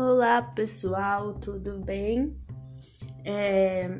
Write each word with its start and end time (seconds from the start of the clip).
Olá 0.00 0.40
pessoal, 0.40 1.34
tudo 1.40 1.80
bem? 1.80 2.36
É, 3.24 3.98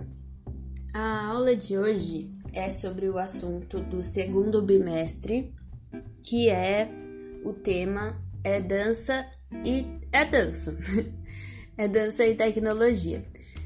a 0.95 1.27
aula 1.27 1.57
de 1.57 1.77
hoje 1.77 2.33
é 2.53 2.69
sobre 2.69 3.09
o 3.09 3.19
assunto 3.19 3.81
do 3.81 4.01
segundo 4.05 4.63
bimestre, 4.63 5.53
que 6.23 6.49
é 6.49 6.89
o 7.45 7.53
tema 7.53 8.17
é 8.45 8.61
dança 8.61 9.29
e 9.65 9.99
é 10.13 10.25
dança, 10.25 10.79
é 11.77 11.89
dança 11.89 12.25
e 12.25 12.37
tecnologia. 12.37 13.25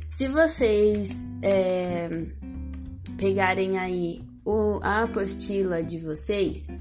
Se 0.09 0.27
vocês 0.27 1.37
é, 1.43 2.09
pegarem 3.19 3.77
aí 3.77 4.27
o, 4.43 4.81
a 4.83 5.03
apostila 5.03 5.83
de 5.83 5.99
vocês, 5.99 6.79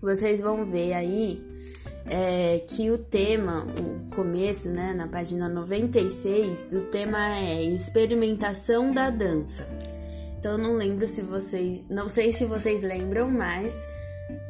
vocês 0.00 0.40
vão 0.40 0.64
ver 0.64 0.94
aí 0.94 1.49
é, 2.06 2.62
que 2.66 2.90
o 2.90 2.98
tema, 2.98 3.66
o 3.78 4.14
começo, 4.14 4.68
né, 4.70 4.92
na 4.94 5.06
página 5.06 5.48
96, 5.48 6.72
o 6.74 6.80
tema 6.82 7.36
é 7.36 7.62
experimentação 7.62 8.92
da 8.92 9.10
dança. 9.10 9.68
Então 10.38 10.56
não 10.56 10.74
lembro 10.74 11.06
se 11.06 11.22
vocês, 11.22 11.82
não 11.88 12.08
sei 12.08 12.32
se 12.32 12.44
vocês 12.46 12.82
lembram, 12.82 13.30
mas 13.30 13.74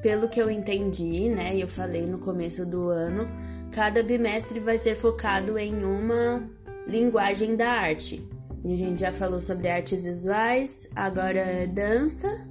pelo 0.02 0.28
que 0.28 0.40
eu 0.40 0.50
entendi, 0.50 1.28
né, 1.28 1.56
eu 1.56 1.68
falei 1.68 2.06
no 2.06 2.18
começo 2.18 2.64
do 2.64 2.88
ano, 2.88 3.28
cada 3.72 4.02
bimestre 4.02 4.60
vai 4.60 4.78
ser 4.78 4.94
focado 4.94 5.58
em 5.58 5.84
uma 5.84 6.48
linguagem 6.86 7.56
da 7.56 7.68
arte. 7.68 8.24
E 8.64 8.74
a 8.74 8.76
gente 8.76 9.00
já 9.00 9.12
falou 9.12 9.40
sobre 9.40 9.68
artes 9.68 10.04
visuais, 10.04 10.88
agora 10.94 11.38
é 11.38 11.66
dança 11.66 12.49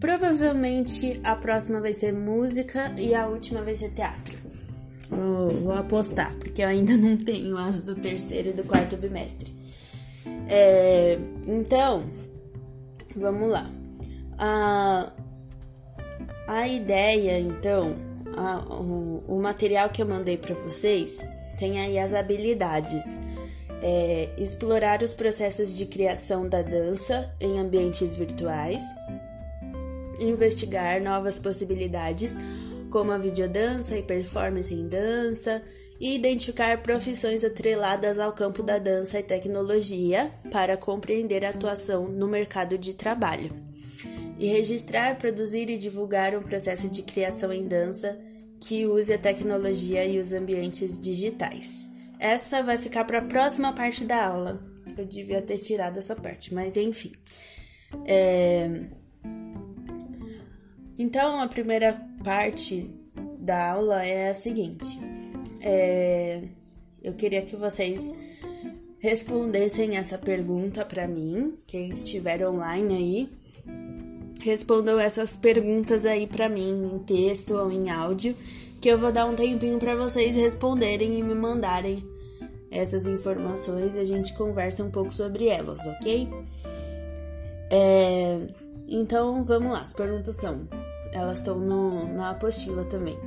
Provavelmente 0.00 1.20
a 1.24 1.34
próxima 1.34 1.80
vai 1.80 1.92
ser 1.92 2.12
música 2.12 2.92
e 2.98 3.14
a 3.14 3.26
última 3.26 3.62
vai 3.62 3.74
ser 3.76 3.90
teatro. 3.90 4.36
Vou, 5.08 5.50
vou 5.50 5.72
apostar, 5.72 6.34
porque 6.34 6.62
eu 6.62 6.68
ainda 6.68 6.94
não 6.98 7.16
tenho 7.16 7.56
as 7.56 7.80
do 7.80 7.94
terceiro 7.94 8.50
e 8.50 8.52
do 8.52 8.64
quarto 8.64 8.96
bimestre. 8.96 9.54
É, 10.48 11.18
então, 11.46 12.04
vamos 13.14 13.50
lá. 13.50 13.70
A, 14.38 15.12
a 16.46 16.68
ideia, 16.68 17.38
então, 17.38 17.94
a, 18.36 18.58
o, 18.74 19.24
o 19.28 19.40
material 19.40 19.88
que 19.88 20.02
eu 20.02 20.06
mandei 20.06 20.36
para 20.36 20.54
vocês 20.54 21.18
tem 21.58 21.80
aí 21.80 21.98
as 21.98 22.14
habilidades. 22.14 23.20
É, 23.82 24.30
explorar 24.38 25.02
os 25.02 25.12
processos 25.12 25.76
de 25.76 25.84
criação 25.84 26.48
da 26.48 26.62
dança 26.62 27.30
em 27.38 27.58
ambientes 27.58 28.14
virtuais, 28.14 28.80
investigar 30.18 31.02
novas 31.02 31.38
possibilidades, 31.38 32.34
como 32.90 33.12
a 33.12 33.18
videodança 33.18 33.96
e 33.96 34.02
performance 34.02 34.72
em 34.72 34.88
dança, 34.88 35.62
e 36.00 36.14
identificar 36.14 36.82
profissões 36.82 37.42
atreladas 37.42 38.18
ao 38.18 38.32
campo 38.32 38.62
da 38.62 38.78
dança 38.78 39.18
e 39.18 39.22
tecnologia 39.22 40.30
para 40.50 40.76
compreender 40.76 41.44
a 41.44 41.50
atuação 41.50 42.08
no 42.08 42.28
mercado 42.28 42.76
de 42.76 42.94
trabalho. 42.94 43.50
E 44.38 44.46
registrar, 44.46 45.16
produzir 45.16 45.70
e 45.70 45.78
divulgar 45.78 46.36
um 46.36 46.42
processo 46.42 46.88
de 46.88 47.02
criação 47.02 47.52
em 47.52 47.66
dança 47.66 48.18
que 48.60 48.86
use 48.86 49.12
a 49.12 49.18
tecnologia 49.18 50.04
e 50.04 50.18
os 50.18 50.32
ambientes 50.32 51.00
digitais. 51.00 51.88
Essa 52.18 52.62
vai 52.62 52.78
ficar 52.78 53.04
para 53.04 53.18
a 53.18 53.24
próxima 53.24 53.72
parte 53.72 54.04
da 54.04 54.26
aula. 54.26 54.60
Eu 54.96 55.04
devia 55.04 55.42
ter 55.42 55.58
tirado 55.58 55.98
essa 55.98 56.14
parte, 56.14 56.52
mas 56.54 56.76
enfim. 56.76 57.12
É... 58.04 58.86
Então, 60.98 61.40
a 61.40 61.48
primeira 61.48 62.00
parte 62.24 62.90
da 63.38 63.72
aula 63.72 64.04
é 64.04 64.30
a 64.30 64.34
seguinte: 64.34 64.98
é, 65.60 66.42
eu 67.02 67.12
queria 67.14 67.42
que 67.42 67.56
vocês 67.56 68.12
respondessem 68.98 69.96
essa 69.96 70.18
pergunta 70.18 70.84
para 70.84 71.06
mim, 71.06 71.54
quem 71.66 71.88
estiver 71.88 72.46
online 72.48 72.94
aí, 72.94 73.28
respondam 74.40 74.98
essas 74.98 75.36
perguntas 75.36 76.06
aí 76.06 76.26
para 76.26 76.48
mim 76.48 76.90
em 76.94 76.98
texto 77.00 77.54
ou 77.54 77.70
em 77.70 77.90
áudio, 77.90 78.34
que 78.80 78.88
eu 78.88 78.98
vou 78.98 79.12
dar 79.12 79.26
um 79.26 79.34
tempinho 79.34 79.78
para 79.78 79.94
vocês 79.94 80.34
responderem 80.34 81.18
e 81.18 81.22
me 81.22 81.34
mandarem 81.34 82.04
essas 82.70 83.06
informações 83.06 83.96
e 83.96 84.00
a 84.00 84.04
gente 84.04 84.34
conversa 84.34 84.82
um 84.82 84.90
pouco 84.90 85.12
sobre 85.12 85.46
elas, 85.46 85.78
ok? 85.86 86.28
É, 87.70 88.38
então 88.88 89.44
vamos 89.44 89.72
lá, 89.72 89.80
as 89.80 89.92
perguntas 89.92 90.36
são: 90.36 90.68
elas 91.16 91.38
estão 91.38 91.58
na 91.58 92.30
apostila 92.30 92.84
também. 92.84 93.18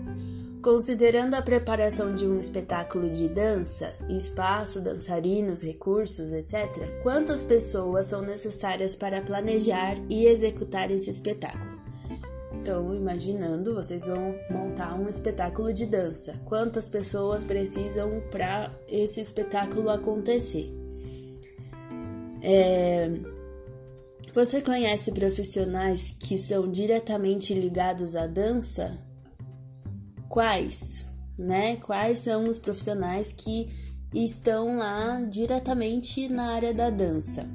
Considerando 0.61 1.35
a 1.35 1.41
preparação 1.41 2.13
de 2.13 2.25
um 2.25 2.37
espetáculo 2.37 3.09
de 3.09 3.29
dança, 3.29 3.93
espaço, 4.09 4.81
dançarinos, 4.81 5.63
recursos, 5.63 6.33
etc., 6.33 7.01
quantas 7.01 7.41
pessoas 7.41 8.07
são 8.07 8.21
necessárias 8.21 8.93
para 8.95 9.21
planejar 9.21 9.95
e 10.09 10.25
executar 10.25 10.91
esse 10.91 11.09
espetáculo? 11.09 11.79
Então, 12.51 12.93
imaginando, 12.93 13.73
vocês 13.73 14.05
vão 14.05 14.35
montar 14.49 14.93
um 14.95 15.07
espetáculo 15.07 15.71
de 15.71 15.85
dança. 15.85 16.35
Quantas 16.43 16.89
pessoas 16.89 17.45
precisam 17.45 18.21
para 18.29 18.69
esse 18.89 19.21
espetáculo 19.21 19.89
acontecer? 19.89 20.69
É, 22.41 23.09
você 24.33 24.61
conhece 24.61 25.11
profissionais 25.11 26.15
que 26.19 26.37
são 26.37 26.71
diretamente 26.71 27.53
ligados 27.53 28.15
à 28.15 28.27
dança? 28.27 28.97
Quais, 30.27 31.09
né? 31.37 31.77
Quais 31.77 32.19
são 32.19 32.43
os 32.43 32.59
profissionais 32.59 33.31
que 33.31 33.67
estão 34.13 34.77
lá 34.77 35.21
diretamente 35.21 36.27
na 36.27 36.53
área 36.53 36.73
da 36.73 36.89
dança? 36.89 37.47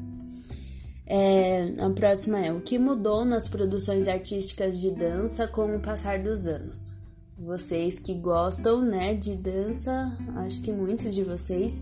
É, 1.06 1.74
a 1.78 1.90
próxima 1.90 2.38
é 2.38 2.52
o 2.52 2.60
que 2.60 2.78
mudou 2.78 3.24
nas 3.24 3.46
produções 3.46 4.08
artísticas 4.08 4.80
de 4.80 4.90
dança 4.90 5.46
com 5.46 5.76
o 5.76 5.80
passar 5.80 6.22
dos 6.22 6.46
anos. 6.46 6.92
Vocês 7.38 7.98
que 7.98 8.14
gostam, 8.14 8.80
né, 8.80 9.12
de 9.14 9.34
dança, 9.34 10.16
acho 10.36 10.62
que 10.62 10.72
muitos 10.72 11.14
de 11.14 11.22
vocês 11.22 11.80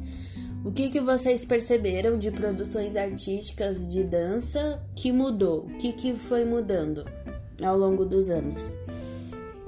o 0.65 0.71
que, 0.71 0.91
que 0.91 1.01
vocês 1.01 1.45
perceberam 1.45 2.17
de 2.17 2.31
produções 2.31 2.97
artísticas 2.97 3.89
de 3.89 4.05
dança 4.05 4.81
que 4.95 5.11
mudou? 5.11 5.65
O 5.65 5.79
que, 5.79 5.93
que 5.93 6.15
foi 6.15 6.45
mudando 6.45 7.05
ao 7.61 7.77
longo 7.77 8.05
dos 8.05 8.31
anos? 8.31 8.71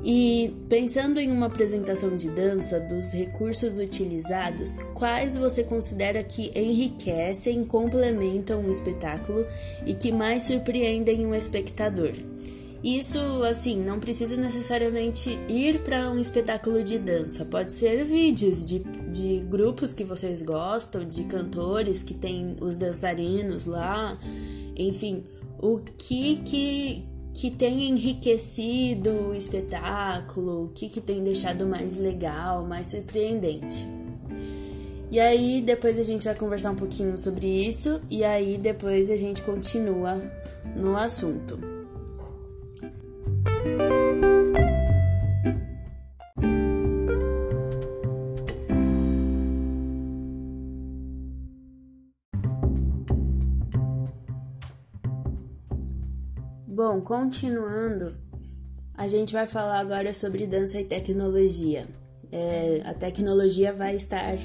E 0.04 0.54
pensando 0.68 1.18
em 1.18 1.32
uma 1.32 1.46
apresentação 1.46 2.14
de 2.14 2.28
dança, 2.28 2.78
dos 2.78 3.12
recursos 3.12 3.78
utilizados, 3.78 4.78
quais 4.92 5.36
você 5.36 5.64
considera 5.64 6.22
que 6.22 6.52
enriquecem, 6.54 7.64
complementam 7.64 8.60
o 8.60 8.70
espetáculo 8.70 9.46
e 9.86 9.94
que 9.94 10.12
mais 10.12 10.42
surpreendem 10.42 11.26
o 11.26 11.34
espectador? 11.34 12.12
Isso, 12.84 13.18
assim, 13.44 13.82
não 13.82 13.98
precisa 13.98 14.36
necessariamente 14.36 15.30
ir 15.48 15.82
para 15.82 16.10
um 16.10 16.18
espetáculo 16.18 16.84
de 16.84 16.98
dança, 16.98 17.42
pode 17.42 17.72
ser 17.72 18.04
vídeos 18.04 18.62
de, 18.62 18.80
de 19.10 19.38
grupos 19.48 19.94
que 19.94 20.04
vocês 20.04 20.42
gostam, 20.42 21.02
de 21.02 21.24
cantores 21.24 22.02
que 22.02 22.12
tem 22.12 22.58
os 22.60 22.76
dançarinos 22.76 23.64
lá, 23.64 24.18
enfim, 24.76 25.24
o 25.58 25.78
que 25.78 26.36
que, 26.44 27.02
que 27.32 27.50
tem 27.50 27.88
enriquecido 27.88 29.30
o 29.30 29.34
espetáculo, 29.34 30.66
o 30.66 30.68
que, 30.68 30.90
que 30.90 31.00
tem 31.00 31.24
deixado 31.24 31.66
mais 31.66 31.96
legal, 31.96 32.66
mais 32.66 32.88
surpreendente. 32.88 33.86
E 35.10 35.18
aí 35.18 35.62
depois 35.62 35.98
a 35.98 36.02
gente 36.02 36.26
vai 36.26 36.34
conversar 36.34 36.70
um 36.70 36.76
pouquinho 36.76 37.16
sobre 37.16 37.46
isso 37.46 37.98
e 38.10 38.22
aí 38.22 38.58
depois 38.58 39.08
a 39.08 39.16
gente 39.16 39.40
continua 39.40 40.20
no 40.76 40.94
assunto. 40.98 41.73
Bom, 56.66 57.00
continuando, 57.00 58.14
a 58.96 59.06
gente 59.08 59.32
vai 59.32 59.46
falar 59.46 59.78
agora 59.78 60.12
sobre 60.12 60.46
dança 60.46 60.80
e 60.80 60.84
tecnologia. 60.84 61.86
É, 62.32 62.82
a 62.84 62.92
tecnologia 62.92 63.72
vai 63.72 63.94
estar 63.96 64.36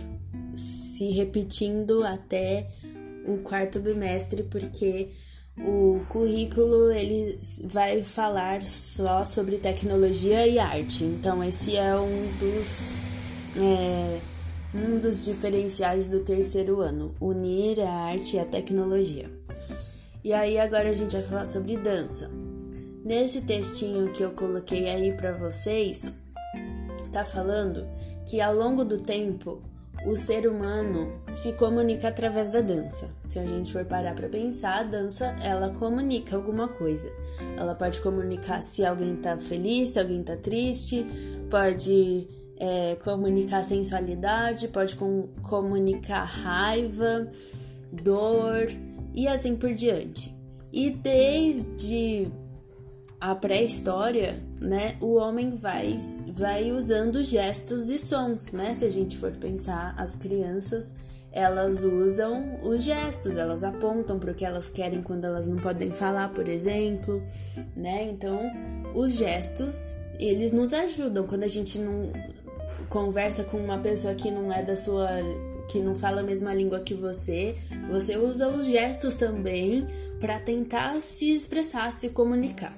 se 0.56 1.10
repetindo 1.10 2.04
até 2.04 2.68
o 3.28 3.40
quarto 3.40 3.80
bimestre, 3.80 4.44
porque 4.44 5.10
o 5.66 6.02
currículo 6.08 6.92
ele 6.92 7.40
vai 7.66 8.04
falar 8.04 8.66
só 8.66 9.26
sobre 9.26 9.58
tecnologia 9.58 10.48
e 10.48 10.58
arte. 10.58 11.04
Então 11.04 11.44
esse 11.44 11.76
é 11.76 11.96
um 11.96 12.28
dos 12.40 12.80
é, 13.58 14.20
um 14.74 15.00
dos 15.00 15.26
diferenciais 15.26 16.08
do 16.08 16.20
terceiro 16.22 16.80
ano, 16.80 17.16
unir 17.20 17.82
a 17.82 17.92
arte 17.92 18.36
e 18.36 18.40
a 18.40 18.46
tecnologia. 18.46 19.30
E 20.24 20.34
aí 20.34 20.60
agora 20.60 20.90
a 20.90 20.96
gente 20.96 21.14
vai 21.14 21.24
falar 21.24 21.46
sobre 21.46 21.78
dança. 21.78 22.30
Nesse 23.04 23.42
textinho 23.42 24.12
que 24.12 24.22
eu 24.22 24.32
coloquei 24.32 24.88
aí 24.90 25.14
para 25.14 25.32
vocês, 25.32 26.14
tá 27.12 27.26
falando 27.26 27.88
que 28.30 28.40
ao 28.40 28.54
longo 28.54 28.86
do 28.86 28.98
tempo 28.98 29.62
o 30.06 30.16
ser 30.16 30.48
humano 30.48 31.20
se 31.28 31.54
comunica 31.54 32.08
através 32.08 32.50
da 32.50 32.62
dança. 32.62 33.14
Se 33.26 33.38
a 33.38 33.46
gente 33.46 33.72
for 33.72 33.86
parar 33.86 34.16
para 34.16 34.30
pensar, 34.30 34.80
a 34.80 34.84
dança 34.84 35.36
ela 35.44 35.70
comunica 35.72 36.36
alguma 36.36 36.68
coisa. 36.68 37.10
Ela 37.58 37.76
pode 37.76 38.00
comunicar 38.02 38.62
se 38.62 38.86
alguém 38.86 39.16
tá 39.16 39.38
feliz, 39.38 39.90
se 39.90 40.00
alguém 40.00 40.24
tá 40.24 40.38
triste, 40.38 41.06
pode 41.50 42.28
é, 42.58 42.96
comunicar 43.04 43.64
sensualidade, 43.64 44.68
pode 44.70 44.96
com, 44.96 45.28
comunicar 45.42 46.24
raiva, 46.24 47.28
dor 47.92 48.68
e 49.14 49.28
assim 49.28 49.56
por 49.56 49.74
diante. 49.74 50.34
E 50.72 50.92
desde 50.92 52.32
a 53.20 53.36
pré-história, 53.36 54.42
né, 54.62 54.96
o 55.02 55.16
homem 55.16 55.56
vai, 55.56 55.98
vai 56.34 56.72
usando 56.72 57.24
gestos 57.24 57.90
e 57.90 58.00
sons, 58.00 58.52
né? 58.52 58.74
Se 58.74 58.86
a 58.86 58.90
gente 58.90 59.18
for 59.18 59.32
pensar, 59.32 59.94
as 59.98 60.16
crianças 60.16 60.94
elas 61.32 61.84
usam 61.84 62.60
os 62.64 62.84
gestos, 62.84 63.38
elas 63.38 63.64
apontam 63.64 64.18
para 64.18 64.32
o 64.32 64.36
que 64.36 64.44
elas 64.44 64.68
querem 64.68 65.02
quando 65.02 65.26
elas 65.26 65.48
não 65.48 65.58
podem 65.58 65.92
falar, 65.92 66.30
por 66.34 66.48
exemplo, 66.48 67.22
né? 67.76 68.10
Então, 68.10 68.40
os 68.96 69.14
gestos, 69.14 69.96
eles 70.20 70.54
nos 70.54 70.74
ajudam 70.74 71.28
quando 71.28 71.44
a 71.44 71.48
gente 71.48 71.78
não 71.78 72.12
conversa 72.90 73.44
com 73.44 73.58
uma 73.58 73.78
pessoa 73.78 74.16
que 74.16 74.32
não 74.32 74.52
é 74.52 74.64
da 74.64 74.76
sua 74.76 75.08
que 75.68 75.80
não 75.80 75.96
fala 75.96 76.22
a 76.22 76.24
mesma 76.24 76.52
língua 76.52 76.80
que 76.80 76.96
você, 76.96 77.56
você 77.88 78.18
usa 78.18 78.48
os 78.48 78.66
gestos 78.66 79.14
também 79.14 79.86
para 80.20 80.40
tentar 80.40 81.00
se 81.00 81.32
expressar, 81.32 81.94
se 81.94 82.10
comunicar. 82.10 82.74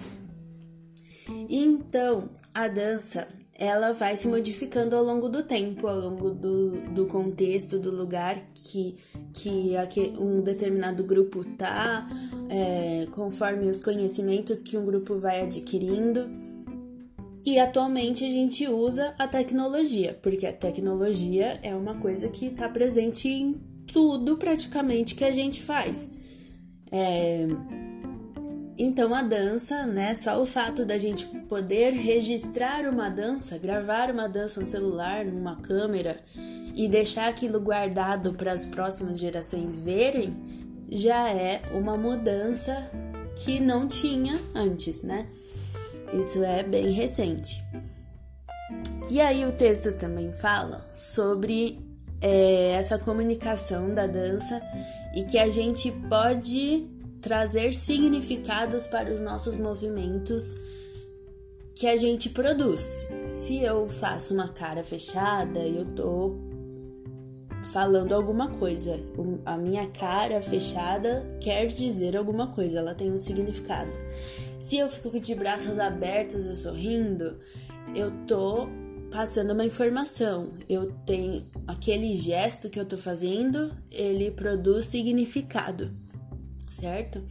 Então, 1.49 2.29
a 2.53 2.67
dança 2.67 3.27
ela 3.61 3.93
vai 3.93 4.17
se 4.17 4.27
modificando 4.27 4.95
ao 4.95 5.03
longo 5.03 5.29
do 5.29 5.43
tempo, 5.43 5.85
ao 5.85 5.99
longo 5.99 6.31
do, 6.31 6.81
do 6.93 7.05
contexto, 7.05 7.77
do 7.77 7.91
lugar 7.91 8.35
que, 8.55 8.95
que 9.33 9.75
um 10.17 10.41
determinado 10.41 11.03
grupo 11.03 11.43
tá, 11.43 12.09
é, 12.49 13.07
conforme 13.11 13.69
os 13.69 13.79
conhecimentos 13.79 14.61
que 14.61 14.75
um 14.75 14.83
grupo 14.83 15.15
vai 15.19 15.43
adquirindo. 15.43 16.27
E 17.45 17.59
atualmente 17.59 18.25
a 18.25 18.29
gente 18.29 18.67
usa 18.67 19.13
a 19.19 19.27
tecnologia, 19.27 20.17
porque 20.23 20.47
a 20.47 20.53
tecnologia 20.53 21.59
é 21.61 21.75
uma 21.75 21.95
coisa 21.99 22.29
que 22.29 22.47
está 22.47 22.67
presente 22.67 23.27
em 23.27 23.53
tudo 23.85 24.37
praticamente 24.37 25.13
que 25.13 25.23
a 25.23 25.31
gente 25.31 25.61
faz. 25.61 26.09
É, 26.91 27.47
então 28.83 29.13
a 29.13 29.21
dança, 29.21 29.85
né, 29.85 30.15
só 30.15 30.41
o 30.41 30.45
fato 30.45 30.83
da 30.83 30.97
gente 30.97 31.25
poder 31.47 31.91
registrar 31.91 32.89
uma 32.89 33.09
dança, 33.09 33.57
gravar 33.57 34.09
uma 34.09 34.27
dança 34.27 34.59
no 34.59 34.67
celular, 34.67 35.23
numa 35.23 35.57
câmera 35.57 36.19
e 36.75 36.87
deixar 36.87 37.27
aquilo 37.27 37.59
guardado 37.59 38.33
para 38.33 38.51
as 38.51 38.65
próximas 38.65 39.19
gerações 39.19 39.75
verem, 39.75 40.35
já 40.89 41.29
é 41.29 41.61
uma 41.73 41.95
mudança 41.95 42.89
que 43.35 43.59
não 43.59 43.87
tinha 43.87 44.39
antes, 44.55 45.03
né? 45.03 45.27
Isso 46.13 46.43
é 46.43 46.63
bem 46.63 46.91
recente. 46.91 47.63
E 49.09 49.21
aí 49.21 49.45
o 49.45 49.51
texto 49.51 49.93
também 49.97 50.31
fala 50.31 50.85
sobre 50.95 51.79
é, 52.19 52.71
essa 52.71 52.97
comunicação 52.97 53.93
da 53.93 54.07
dança 54.07 54.61
e 55.15 55.23
que 55.23 55.37
a 55.37 55.49
gente 55.49 55.91
pode 56.09 56.90
trazer 57.21 57.73
significados 57.73 58.87
para 58.87 59.13
os 59.13 59.21
nossos 59.21 59.55
movimentos 59.55 60.57
que 61.75 61.87
a 61.87 61.95
gente 61.95 62.29
produz. 62.29 63.07
Se 63.27 63.61
eu 63.63 63.87
faço 63.87 64.33
uma 64.33 64.49
cara 64.49 64.83
fechada, 64.83 65.59
eu 65.59 65.85
tô 65.95 66.35
falando 67.71 68.13
alguma 68.13 68.49
coisa. 68.49 68.99
A 69.45 69.55
minha 69.57 69.87
cara 69.87 70.41
fechada 70.41 71.25
quer 71.39 71.67
dizer 71.67 72.17
alguma 72.17 72.47
coisa, 72.47 72.79
ela 72.79 72.93
tem 72.93 73.11
um 73.11 73.17
significado. 73.17 73.91
Se 74.59 74.77
eu 74.77 74.89
fico 74.89 75.19
de 75.19 75.33
braços 75.35 75.79
abertos 75.79 76.45
e 76.45 76.55
sorrindo, 76.55 77.37
eu 77.95 78.11
tô 78.27 78.67
passando 79.11 79.51
uma 79.51 79.65
informação. 79.65 80.49
Eu 80.69 80.91
tenho 81.05 81.43
aquele 81.67 82.15
gesto 82.15 82.69
que 82.69 82.79
eu 82.79 82.85
tô 82.85 82.97
fazendo, 82.97 83.71
ele 83.91 84.31
produz 84.31 84.85
significado 84.85 85.91
certo? 86.81 87.23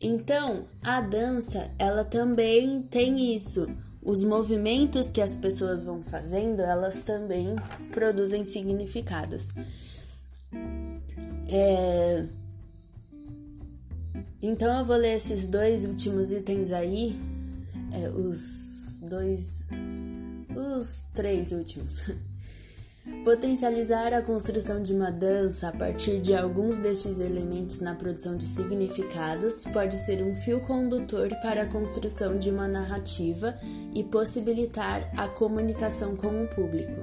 Então, 0.00 0.64
a 0.82 1.00
dança, 1.00 1.70
ela 1.78 2.04
também 2.04 2.82
tem 2.82 3.34
isso. 3.34 3.68
Os 4.02 4.22
movimentos 4.22 5.10
que 5.10 5.20
as 5.20 5.34
pessoas 5.34 5.82
vão 5.82 6.02
fazendo, 6.02 6.62
elas 6.62 7.02
também 7.02 7.56
produzem 7.92 8.44
significados. 8.44 9.48
É... 11.48 12.24
Então 14.40 14.78
eu 14.78 14.84
vou 14.84 14.96
ler 14.96 15.16
esses 15.16 15.48
dois 15.48 15.84
últimos 15.84 16.30
itens 16.30 16.70
aí, 16.70 17.18
é, 17.92 18.08
os 18.10 18.98
dois, 19.02 19.66
os 20.54 21.06
três 21.12 21.50
últimos. 21.50 22.10
Potencializar 23.24 24.12
a 24.12 24.22
construção 24.22 24.82
de 24.82 24.92
uma 24.92 25.10
dança 25.10 25.68
a 25.68 25.72
partir 25.72 26.18
de 26.20 26.34
alguns 26.34 26.78
destes 26.78 27.20
elementos 27.20 27.80
na 27.80 27.94
produção 27.94 28.36
de 28.36 28.46
significados 28.46 29.64
pode 29.72 29.96
ser 29.96 30.22
um 30.22 30.34
fio 30.34 30.60
condutor 30.60 31.28
para 31.40 31.62
a 31.62 31.66
construção 31.66 32.36
de 32.36 32.50
uma 32.50 32.66
narrativa 32.66 33.56
e 33.94 34.02
possibilitar 34.02 35.08
a 35.16 35.28
comunicação 35.28 36.16
com 36.16 36.44
o 36.44 36.48
público. 36.48 37.00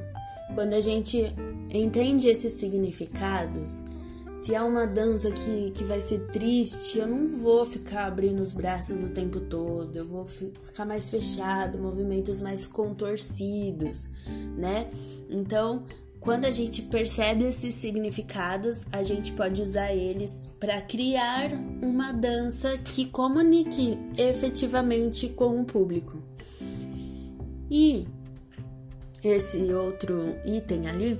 Quando 0.53 0.73
a 0.73 0.81
gente 0.81 1.33
entende 1.69 2.27
esses 2.27 2.53
significados, 2.53 3.85
se 4.33 4.55
há 4.55 4.65
uma 4.65 4.85
dança 4.85 5.31
que, 5.31 5.71
que 5.71 5.83
vai 5.83 6.01
ser 6.01 6.19
triste, 6.27 6.97
eu 6.97 7.07
não 7.07 7.27
vou 7.37 7.65
ficar 7.65 8.07
abrindo 8.07 8.41
os 8.41 8.53
braços 8.53 9.03
o 9.03 9.09
tempo 9.09 9.39
todo, 9.39 9.95
eu 9.95 10.07
vou 10.07 10.25
ficar 10.25 10.85
mais 10.85 11.09
fechado, 11.09 11.77
movimentos 11.77 12.41
mais 12.41 12.65
contorcidos, 12.65 14.09
né? 14.57 14.89
Então, 15.29 15.83
quando 16.23 16.45
a 16.45 16.51
gente 16.51 16.81
percebe 16.83 17.43
esses 17.43 17.73
significados, 17.73 18.85
a 18.93 19.03
gente 19.03 19.33
pode 19.33 19.61
usar 19.61 19.93
eles 19.93 20.49
para 20.57 20.81
criar 20.81 21.51
uma 21.81 22.13
dança 22.13 22.77
que 22.77 23.07
comunique 23.07 23.97
efetivamente 24.17 25.27
com 25.27 25.59
o 25.59 25.65
público. 25.65 26.17
E 27.69 28.07
esse 29.21 29.73
outro 29.73 30.37
item 30.45 30.87
ali, 30.87 31.19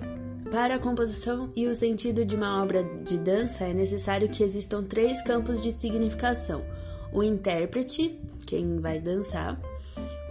para 0.50 0.76
a 0.76 0.80
composição 0.80 1.52
e 1.54 1.68
o 1.68 1.76
sentido 1.76 2.24
de 2.24 2.36
uma 2.38 2.64
obra 2.64 2.84
de 2.84 3.18
dança, 3.18 3.66
é 3.66 3.74
necessário 3.74 4.30
que 4.30 4.42
existam 4.42 4.84
três 4.84 5.22
campos 5.22 5.62
de 5.62 5.74
significação: 5.74 6.64
o 7.12 7.22
intérprete, 7.22 8.18
quem 8.48 8.78
vai 8.80 9.00
dançar, 9.00 9.60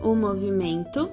o 0.01 0.15
movimento, 0.15 1.11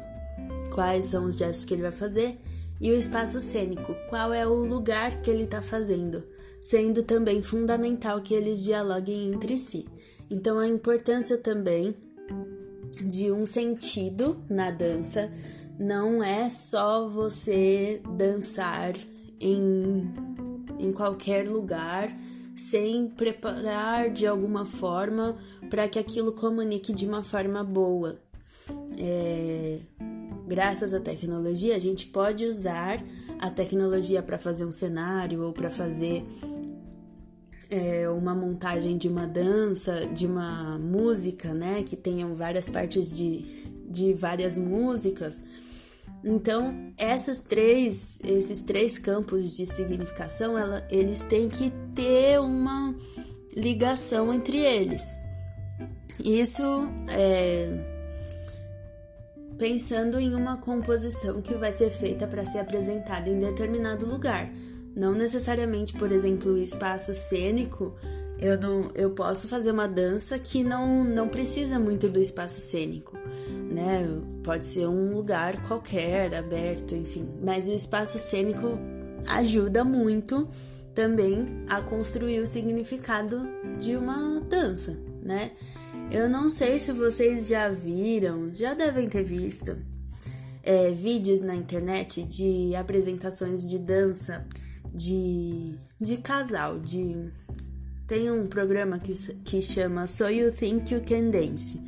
quais 0.74 1.06
são 1.06 1.26
os 1.26 1.36
gestos 1.36 1.66
que 1.66 1.74
ele 1.74 1.82
vai 1.82 1.92
fazer, 1.92 2.38
e 2.80 2.92
o 2.92 2.96
espaço 2.96 3.40
cênico, 3.40 3.94
qual 4.10 4.34
é 4.34 4.48
o 4.48 4.54
lugar 4.54 5.22
que 5.22 5.30
ele 5.30 5.44
está 5.44 5.62
fazendo, 5.62 6.24
sendo 6.62 7.04
também 7.04 7.42
fundamental 7.42 8.22
que 8.22 8.34
eles 8.34 8.64
dialoguem 8.64 9.34
entre 9.34 9.58
si. 9.58 9.86
Então, 10.32 10.58
a 10.58 10.68
importância 10.68 11.38
também 11.38 11.96
de 13.02 13.32
um 13.32 13.46
sentido 13.46 14.42
na 14.50 14.72
dança 14.72 15.32
não 15.80 16.24
é 16.24 16.50
só 16.50 17.08
você 17.08 18.02
dançar 18.18 18.94
em, 19.40 20.10
em 20.78 20.92
qualquer 20.92 21.48
lugar 21.48 22.10
sem 22.56 23.08
preparar 23.08 24.10
de 24.10 24.28
alguma 24.28 24.66
forma 24.66 25.38
para 25.70 25.88
que 25.88 25.98
aquilo 25.98 26.34
comunique 26.34 26.94
de 26.94 27.08
uma 27.08 27.24
forma 27.24 27.64
boa. 27.64 28.20
É, 28.98 29.80
graças 30.50 30.96
à 30.96 31.00
tecnologia, 31.00 31.76
a 31.76 31.80
gente 31.80 32.08
pode 32.08 32.44
usar 32.44 33.00
a 33.40 33.52
tecnologia 33.52 34.24
para 34.24 34.40
fazer 34.40 34.66
um 34.66 34.72
cenário 34.72 35.44
ou 35.44 35.54
para 35.54 35.70
fazer 35.70 36.26
é, 37.70 38.10
uma 38.10 38.34
montagem 38.34 38.98
de 38.98 39.08
uma 39.08 39.28
dança, 39.28 40.08
de 40.08 40.26
uma 40.26 40.80
música, 40.80 41.54
né? 41.54 41.84
Que 41.84 41.96
tenham 41.96 42.34
várias 42.34 42.68
partes 42.68 43.08
de, 43.08 43.46
de 43.88 44.12
várias 44.14 44.58
músicas. 44.58 45.42
Então, 46.24 46.92
essas 46.98 47.40
três, 47.40 48.20
esses 48.26 48.60
três 48.60 48.98
campos 48.98 49.56
de 49.56 49.68
significação, 49.68 50.58
ela, 50.58 50.86
eles 50.90 51.22
têm 51.22 51.48
que 51.48 51.72
ter 51.94 52.40
uma 52.42 52.96
ligação 53.56 54.34
entre 54.34 54.58
eles. 54.58 55.04
Isso 56.20 56.64
é 57.08 57.99
pensando 59.60 60.18
em 60.18 60.34
uma 60.34 60.58
composição 60.58 61.42
que 61.42 61.54
vai 61.54 61.72
ser 61.74 61.92
feita 61.92 62.26
para 62.26 62.46
ser 62.46 62.60
apresentada 62.60 63.30
em 63.30 63.38
determinado 63.38 64.06
lugar. 64.06 64.50
Não 64.96 65.14
necessariamente, 65.14 65.94
por 65.94 66.12
exemplo, 66.12 66.54
o 66.54 66.58
espaço 66.58 67.14
cênico, 67.14 67.94
eu, 68.40 68.58
não, 68.58 68.90
eu 68.96 69.12
posso 69.12 69.50
fazer 69.50 69.72
uma 69.72 69.88
dança 69.88 70.40
que 70.40 70.64
não, 70.64 71.04
não 71.04 71.28
precisa 71.28 71.78
muito 71.78 72.08
do 72.08 72.22
espaço 72.22 72.62
cênico, 72.62 73.18
né? 73.70 74.08
Pode 74.44 74.66
ser 74.66 74.88
um 74.88 75.14
lugar 75.14 75.62
qualquer, 75.68 76.34
aberto, 76.34 76.96
enfim. 76.96 77.28
Mas 77.44 77.68
o 77.68 77.72
espaço 77.72 78.18
cênico 78.18 78.80
ajuda 79.28 79.84
muito 79.84 80.48
também 80.96 81.46
a 81.68 81.82
construir 81.82 82.40
o 82.40 82.48
significado 82.48 83.42
de 83.78 83.98
uma 83.98 84.40
dança, 84.40 84.98
né? 85.22 85.52
Eu 86.12 86.28
não 86.28 86.50
sei 86.50 86.80
se 86.80 86.92
vocês 86.92 87.48
já 87.48 87.70
viram, 87.70 88.54
já 88.54 88.74
devem 88.74 89.08
ter 89.08 89.24
visto 89.24 89.78
é, 90.64 90.92
vídeos 90.92 91.42
na 91.42 91.56
internet 91.56 92.24
de 92.24 92.76
apresentações 92.76 93.68
de 93.68 93.78
dança 93.78 94.46
de, 94.94 95.76
de 96.00 96.18
casal, 96.18 96.80
de 96.80 97.30
tem 98.08 98.32
um 98.32 98.48
programa 98.48 98.98
que, 98.98 99.14
que 99.46 99.62
chama 99.62 100.08
So 100.08 100.28
You 100.28 100.52
Think 100.52 100.92
You 100.92 101.02
Can 101.08 101.30
Dance, 101.30 101.80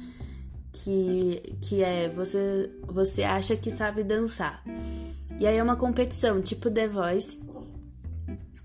que, 0.72 1.42
que 1.60 1.84
é 1.84 2.08
você, 2.10 2.70
você 2.86 3.24
acha 3.24 3.56
que 3.56 3.72
sabe 3.72 4.04
dançar. 4.04 4.64
E 5.40 5.48
aí 5.48 5.58
é 5.58 5.64
uma 5.64 5.76
competição, 5.76 6.40
tipo 6.40 6.70
The 6.70 6.88
Voice, 6.88 7.40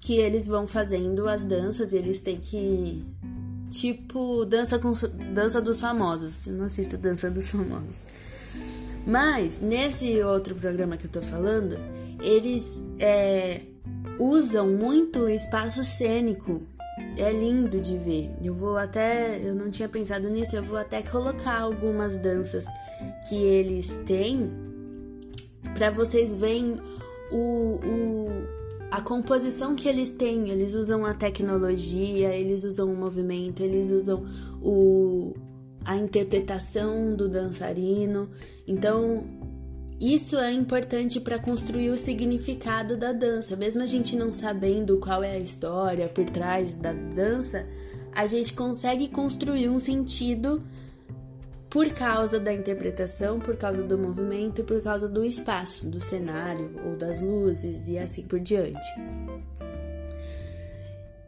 que 0.01 0.19
eles 0.19 0.47
vão 0.47 0.69
fazendo 0.69 1.27
as 1.27 1.45
danças 1.45 1.95
eles 1.95 2.21
têm 2.21 2.37
que. 2.39 3.03
Tipo, 3.71 4.45
dança, 4.45 4.79
com, 4.79 4.93
dança 5.35 5.61
dos 5.61 5.81
famosos. 5.81 6.47
Eu 6.47 6.55
não 6.55 6.67
assisto 6.67 6.97
Dança 6.97 7.31
dos 7.31 7.51
Famosos. 7.51 8.01
Mas, 9.07 9.61
nesse 9.61 10.23
outro 10.23 10.55
programa 10.55 10.97
que 10.97 11.07
eu 11.07 11.11
tô 11.11 11.23
falando, 11.23 11.79
eles 12.21 12.83
é, 12.99 13.61
usam 14.19 14.69
muito 14.69 15.29
espaço 15.29 15.85
cênico 15.85 16.63
é 17.17 17.31
lindo 17.31 17.81
de 17.81 17.97
ver. 17.99 18.31
Eu 18.43 18.55
vou 18.55 18.77
até, 18.77 19.39
eu 19.45 19.55
não 19.55 19.71
tinha 19.71 19.89
pensado 19.89 20.29
nisso, 20.29 20.57
eu 20.57 20.63
vou 20.63 20.79
até 20.79 21.03
colocar 21.03 21.61
algumas 21.61 22.17
danças 22.17 22.65
que 23.29 23.35
eles 23.35 23.95
têm 24.07 24.51
para 25.75 25.91
vocês 25.91 26.35
verem 26.35 26.81
o, 27.31 27.81
o, 27.85 28.29
a 28.91 29.01
composição 29.01 29.75
que 29.75 29.89
eles 29.89 30.11
têm. 30.11 30.49
Eles 30.51 30.75
usam 30.75 31.05
a 31.05 31.15
tecnologia, 31.15 32.35
eles 32.35 32.65
usam 32.65 32.93
o 32.93 32.97
movimento, 32.97 33.63
eles 33.63 33.91
usam 33.91 34.25
o, 34.63 35.35
a 35.85 35.97
interpretação 35.97 37.15
do 37.15 37.29
dançarino. 37.29 38.31
Então, 38.67 39.25
isso 40.01 40.37
é 40.39 40.53
importante 40.53 41.21
para 41.21 41.39
construir 41.39 41.91
o 41.91 41.97
significado 41.97 42.97
da 42.97 43.13
dança. 43.13 43.57
Mesmo 43.57 43.83
a 43.83 43.87
gente 43.87 44.15
não 44.15 44.33
sabendo 44.33 44.99
qual 44.99 45.23
é 45.23 45.33
a 45.33 45.39
história 45.39 46.09
por 46.09 46.25
trás 46.27 46.75
da 46.75 46.93
dança, 46.93 47.67
a 48.13 48.27
gente 48.27 48.53
consegue 48.53 49.09
construir 49.09 49.69
um 49.69 49.79
sentido 49.79 50.63
por 51.69 51.89
causa 51.91 52.39
da 52.39 52.53
interpretação, 52.53 53.41
por 53.41 53.57
causa 53.57 53.83
do 53.83 53.99
movimento, 53.99 54.65
por 54.65 54.83
causa 54.83 55.09
do 55.09 55.25
espaço, 55.25 55.89
do 55.89 56.01
cenário 56.01 56.71
ou 56.85 56.97
das 56.97 57.21
luzes 57.21 57.89
e 57.89 57.99
assim 57.99 58.23
por 58.23 58.41
diante. 58.41 58.87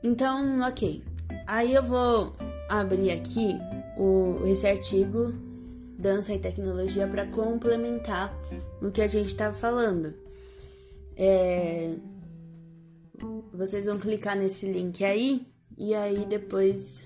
Então, 0.03 0.61
ok. 0.61 1.03
Aí 1.47 1.75
eu 1.75 1.83
vou 1.83 2.33
abrir 2.69 3.11
aqui 3.11 3.59
o, 3.97 4.47
esse 4.47 4.67
artigo 4.67 5.35
dança 5.99 6.33
e 6.33 6.39
tecnologia 6.39 7.09
para 7.09 7.27
complementar 7.27 8.33
o 8.81 8.91
que 8.91 9.03
a 9.03 9.09
gente 9.09 9.27
estava 9.27 9.53
falando. 9.53 10.15
É, 11.17 11.97
vocês 13.53 13.87
vão 13.87 13.99
clicar 13.99 14.37
nesse 14.37 14.71
link 14.71 15.05
aí 15.05 15.45
e 15.77 15.93
aí 15.93 16.25
depois 16.25 17.03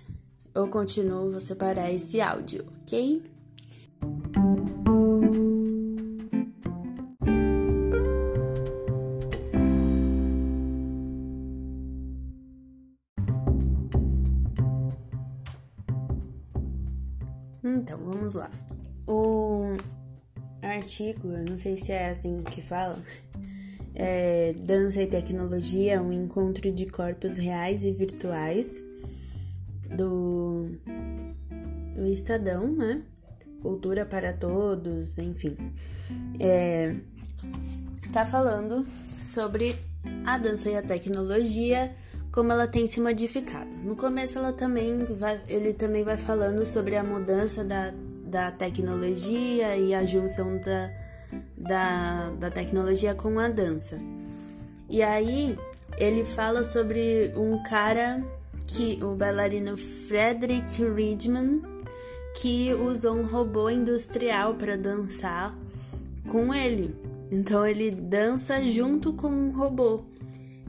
eu 0.54 0.68
continuo, 0.68 1.30
vou 1.30 1.40
separar 1.40 1.90
esse 1.90 2.20
áudio, 2.20 2.66
ok? 2.92 3.22
Então, 17.64 17.98
vamos 17.98 18.34
lá 18.34 18.50
o 19.06 19.74
artigo, 20.60 21.28
eu 21.28 21.44
não 21.48 21.58
sei 21.58 21.76
se 21.76 21.92
é 21.92 22.10
assim 22.10 22.42
que 22.42 22.60
fala, 22.60 23.02
é 23.94 24.52
Dança 24.52 25.02
e 25.02 25.06
Tecnologia, 25.06 26.02
um 26.02 26.12
encontro 26.12 26.70
de 26.70 26.86
corpos 26.86 27.36
reais 27.38 27.82
e 27.82 27.92
virtuais 27.92 28.84
do, 29.96 30.70
do 32.02 32.08
Estadão, 32.08 32.66
né? 32.66 33.02
Cultura 33.60 34.04
para 34.04 34.32
todos, 34.32 35.18
enfim. 35.18 35.56
É, 36.40 36.96
tá 38.12 38.26
falando 38.26 38.84
sobre 39.08 39.76
a 40.26 40.36
dança 40.36 40.68
e 40.68 40.76
a 40.76 40.82
tecnologia, 40.82 41.94
como 42.32 42.50
ela 42.50 42.66
tem 42.66 42.88
se 42.88 43.00
modificado. 43.00 43.70
No 43.84 43.94
começo 43.94 44.36
ela 44.36 44.52
também 44.52 45.04
vai, 45.04 45.40
ele 45.46 45.72
também 45.72 46.02
vai 46.02 46.16
falando 46.16 46.66
sobre 46.66 46.96
a 46.96 47.04
mudança 47.04 47.64
da 47.64 47.92
da 48.32 48.50
tecnologia 48.50 49.76
e 49.76 49.94
a 49.94 50.06
junção 50.06 50.58
da, 50.58 50.90
da, 51.54 52.30
da 52.30 52.50
tecnologia 52.50 53.14
com 53.14 53.38
a 53.38 53.50
dança. 53.50 54.00
E 54.88 55.02
aí 55.02 55.58
ele 55.98 56.24
fala 56.24 56.64
sobre 56.64 57.30
um 57.36 57.62
cara 57.62 58.24
que 58.66 58.98
o 59.04 59.14
bailarino 59.14 59.76
Frederick 59.76 60.82
Ridman 60.82 61.60
que 62.40 62.72
usou 62.74 63.16
um 63.16 63.26
robô 63.26 63.68
industrial 63.68 64.54
para 64.54 64.76
dançar 64.76 65.56
com 66.28 66.54
ele. 66.54 66.94
Então 67.30 67.66
ele 67.66 67.90
dança 67.90 68.62
junto 68.62 69.12
com 69.12 69.28
um 69.28 69.50
robô. 69.50 70.04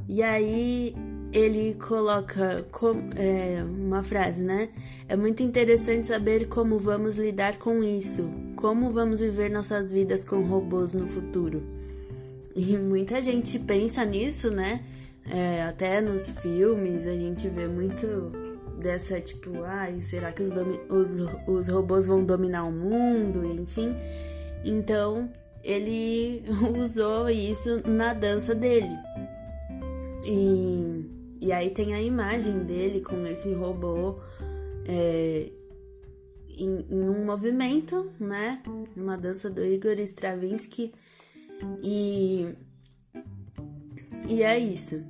E 0.07 0.21
aí 0.21 0.95
ele 1.33 1.73
coloca 1.75 2.63
com, 2.71 2.95
é, 3.15 3.63
uma 3.63 4.03
frase, 4.03 4.41
né? 4.41 4.69
É 5.07 5.15
muito 5.15 5.41
interessante 5.41 6.07
saber 6.07 6.47
como 6.47 6.77
vamos 6.77 7.17
lidar 7.17 7.57
com 7.57 7.83
isso, 7.83 8.29
como 8.55 8.91
vamos 8.91 9.19
viver 9.19 9.49
nossas 9.49 9.91
vidas 9.91 10.23
com 10.23 10.41
robôs 10.41 10.93
no 10.93 11.07
futuro. 11.07 11.63
E 12.55 12.77
muita 12.77 13.21
gente 13.21 13.57
pensa 13.57 14.05
nisso, 14.05 14.51
né? 14.51 14.81
É, 15.25 15.63
até 15.63 16.01
nos 16.01 16.29
filmes 16.29 17.07
a 17.07 17.13
gente 17.13 17.47
vê 17.47 17.67
muito 17.67 18.05
dessa 18.79 19.19
tipo, 19.19 19.63
ai, 19.63 20.01
será 20.01 20.31
que 20.31 20.43
os, 20.43 20.51
os, 20.89 21.19
os 21.47 21.67
robôs 21.67 22.07
vão 22.07 22.23
dominar 22.23 22.63
o 22.63 22.71
mundo? 22.71 23.45
Enfim. 23.45 23.95
Então 24.63 25.29
ele 25.63 26.43
usou 26.79 27.29
isso 27.29 27.87
na 27.87 28.13
dança 28.13 28.53
dele. 28.53 28.95
E 30.25 31.13
e 31.43 31.51
aí 31.51 31.71
tem 31.71 31.93
a 31.93 32.01
imagem 32.01 32.59
dele 32.59 33.01
com 33.01 33.27
esse 33.27 33.53
robô 33.53 34.17
é, 34.87 35.51
em, 36.57 36.85
em, 36.89 37.01
um 37.01 37.25
movimento, 37.25 38.09
né? 38.17 38.63
Uma 38.95 39.17
dança 39.17 39.49
do 39.49 39.61
Igor 39.61 39.99
Stravinsky. 39.99 40.93
E, 41.83 42.47
e 44.29 44.41
é 44.41 44.57
isso. 44.57 45.03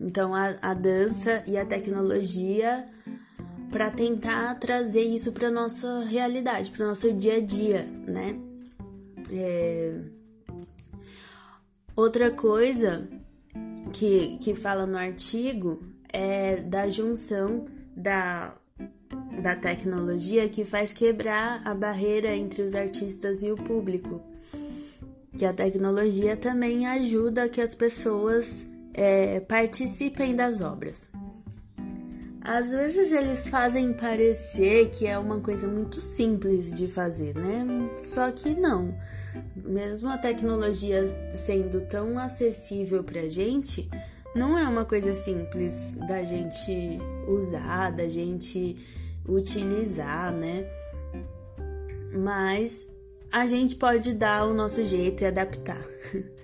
Então 0.00 0.34
a, 0.34 0.54
a 0.60 0.74
dança 0.74 1.42
e 1.46 1.56
a 1.56 1.64
tecnologia 1.64 2.86
para 3.70 3.90
tentar 3.90 4.54
trazer 4.58 5.02
isso 5.02 5.32
para 5.32 5.50
nossa 5.50 6.00
realidade, 6.04 6.70
para 6.70 6.86
nosso 6.86 7.12
dia 7.12 7.36
a 7.36 7.40
dia, 7.40 7.82
né? 8.06 8.38
É... 9.32 10.00
Outra 11.94 12.30
coisa 12.30 13.08
que, 13.92 14.36
que 14.38 14.54
fala 14.54 14.86
no 14.86 14.98
artigo 14.98 15.82
é 16.12 16.56
da 16.56 16.88
junção 16.90 17.64
da, 17.96 18.54
da 19.42 19.56
tecnologia 19.56 20.48
que 20.48 20.64
faz 20.64 20.92
quebrar 20.92 21.62
a 21.64 21.74
barreira 21.74 22.36
entre 22.36 22.62
os 22.62 22.74
artistas 22.74 23.42
e 23.42 23.50
o 23.50 23.56
público. 23.56 24.22
Que 25.36 25.44
a 25.44 25.52
tecnologia 25.52 26.36
também 26.36 26.86
ajuda 26.86 27.48
que 27.48 27.60
as 27.60 27.74
pessoas 27.74 28.65
é, 28.96 29.40
participem 29.40 30.34
das 30.34 30.60
obras. 30.60 31.10
Às 32.40 32.70
vezes 32.70 33.12
eles 33.12 33.48
fazem 33.48 33.92
parecer 33.92 34.90
que 34.90 35.06
é 35.06 35.18
uma 35.18 35.40
coisa 35.40 35.66
muito 35.66 36.00
simples 36.00 36.72
de 36.72 36.86
fazer, 36.86 37.34
né? 37.34 37.66
Só 37.98 38.30
que 38.30 38.54
não. 38.54 38.96
Mesmo 39.64 40.08
a 40.08 40.16
tecnologia 40.16 41.04
sendo 41.34 41.80
tão 41.82 42.18
acessível 42.18 43.02
pra 43.04 43.28
gente, 43.28 43.90
não 44.34 44.56
é 44.56 44.62
uma 44.66 44.84
coisa 44.84 45.14
simples 45.14 45.94
da 46.06 46.22
gente 46.22 46.98
usar, 47.26 47.90
da 47.90 48.08
gente 48.08 48.76
utilizar, 49.28 50.32
né? 50.32 50.64
Mas 52.14 52.86
a 53.32 53.46
gente 53.46 53.74
pode 53.74 54.14
dar 54.14 54.46
o 54.46 54.54
nosso 54.54 54.84
jeito 54.84 55.22
e 55.22 55.26
adaptar. 55.26 55.84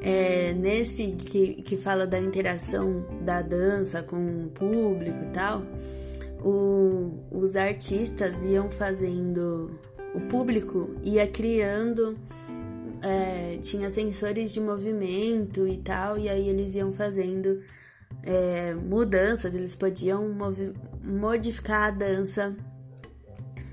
É, 0.00 0.52
nesse 0.52 1.12
que, 1.12 1.54
que 1.62 1.76
fala 1.76 2.06
da 2.06 2.20
interação 2.20 3.04
da 3.22 3.42
dança 3.42 4.02
com 4.02 4.44
o 4.44 4.50
público 4.50 5.24
e 5.24 5.26
tal, 5.32 5.62
o, 6.44 7.24
os 7.30 7.56
artistas 7.56 8.44
iam 8.44 8.70
fazendo, 8.70 9.80
o 10.14 10.20
público 10.20 10.94
ia 11.02 11.26
criando 11.26 12.16
é, 13.02 13.58
tinha 13.58 13.90
sensores 13.90 14.52
de 14.52 14.60
movimento 14.60 15.66
e 15.66 15.76
tal, 15.78 16.18
e 16.18 16.28
aí 16.28 16.48
eles 16.48 16.74
iam 16.74 16.92
fazendo 16.92 17.62
é, 18.22 18.74
mudanças, 18.74 19.54
eles 19.54 19.76
podiam 19.76 20.34
modificar 21.02 21.88
a 21.88 21.90
dança 21.90 22.56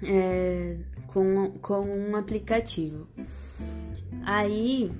é, 0.03 0.77
com, 1.07 1.51
com 1.61 1.81
um 1.81 2.15
aplicativo. 2.15 3.07
Aí 4.25 4.91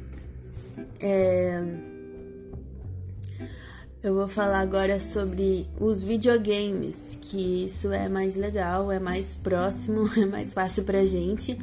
é, 1.00 1.64
eu 4.04 4.14
vou 4.14 4.28
falar 4.28 4.60
agora 4.60 5.00
sobre 5.00 5.66
os 5.80 6.04
videogames, 6.04 7.18
que 7.22 7.64
isso 7.64 7.90
é 7.92 8.10
mais 8.10 8.36
legal, 8.36 8.92
é 8.92 9.00
mais 9.00 9.34
próximo, 9.34 10.10
é 10.22 10.26
mais 10.26 10.52
fácil 10.52 10.84
pra 10.84 11.06
gente, 11.06 11.58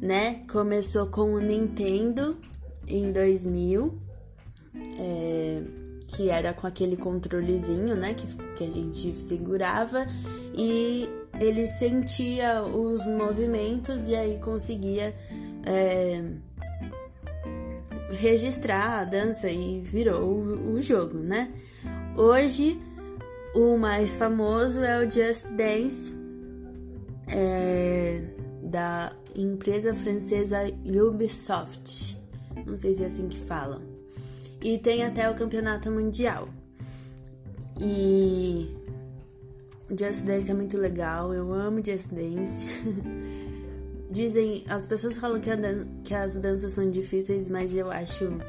né? 0.00 0.42
Começou 0.52 1.06
com 1.06 1.32
o 1.32 1.40
Nintendo 1.40 2.36
em 2.86 3.10
2000, 3.10 3.98
é, 4.98 5.62
que 6.08 6.28
era 6.28 6.52
com 6.52 6.66
aquele 6.66 6.96
controlezinho, 6.96 7.96
né? 7.96 8.12
Que, 8.12 8.26
que 8.54 8.64
a 8.64 8.70
gente 8.70 9.14
segurava 9.20 10.06
e 10.54 11.08
ele 11.40 11.66
sentia 11.66 12.62
os 12.62 13.06
movimentos 13.06 14.08
e 14.08 14.14
aí 14.14 14.38
conseguia 14.40 15.14
é, 15.64 16.22
registrar 18.10 19.00
a 19.00 19.04
dança 19.04 19.50
e 19.50 19.80
virou 19.80 20.22
o, 20.22 20.72
o 20.72 20.82
jogo, 20.82 21.18
né? 21.18 21.50
Hoje 22.16 22.78
o 23.54 23.76
mais 23.76 24.16
famoso 24.16 24.82
é 24.82 25.04
o 25.04 25.10
Just 25.10 25.46
Dance 25.48 26.14
é, 27.28 28.22
da 28.62 29.12
empresa 29.36 29.94
francesa 29.94 30.58
Ubisoft. 30.84 32.16
Não 32.66 32.76
sei 32.76 32.94
se 32.94 33.02
é 33.02 33.06
assim 33.06 33.28
que 33.28 33.38
fala. 33.38 33.80
E 34.62 34.78
tem 34.78 35.04
até 35.04 35.30
o 35.30 35.34
campeonato 35.34 35.90
mundial. 35.90 36.48
E 37.80 38.68
Just 39.90 40.24
Dance 40.24 40.50
é 40.50 40.54
muito 40.54 40.76
legal, 40.76 41.32
eu 41.32 41.52
amo 41.52 41.84
Just 41.84 42.08
Dance. 42.08 42.82
Dizem, 44.10 44.64
as 44.68 44.86
pessoas 44.86 45.18
falam 45.18 45.38
que, 45.40 45.50
que 46.02 46.14
as 46.14 46.34
danças 46.36 46.72
são 46.72 46.90
difíceis, 46.90 47.50
mas 47.50 47.74
eu 47.74 47.90
acho. 47.90 48.40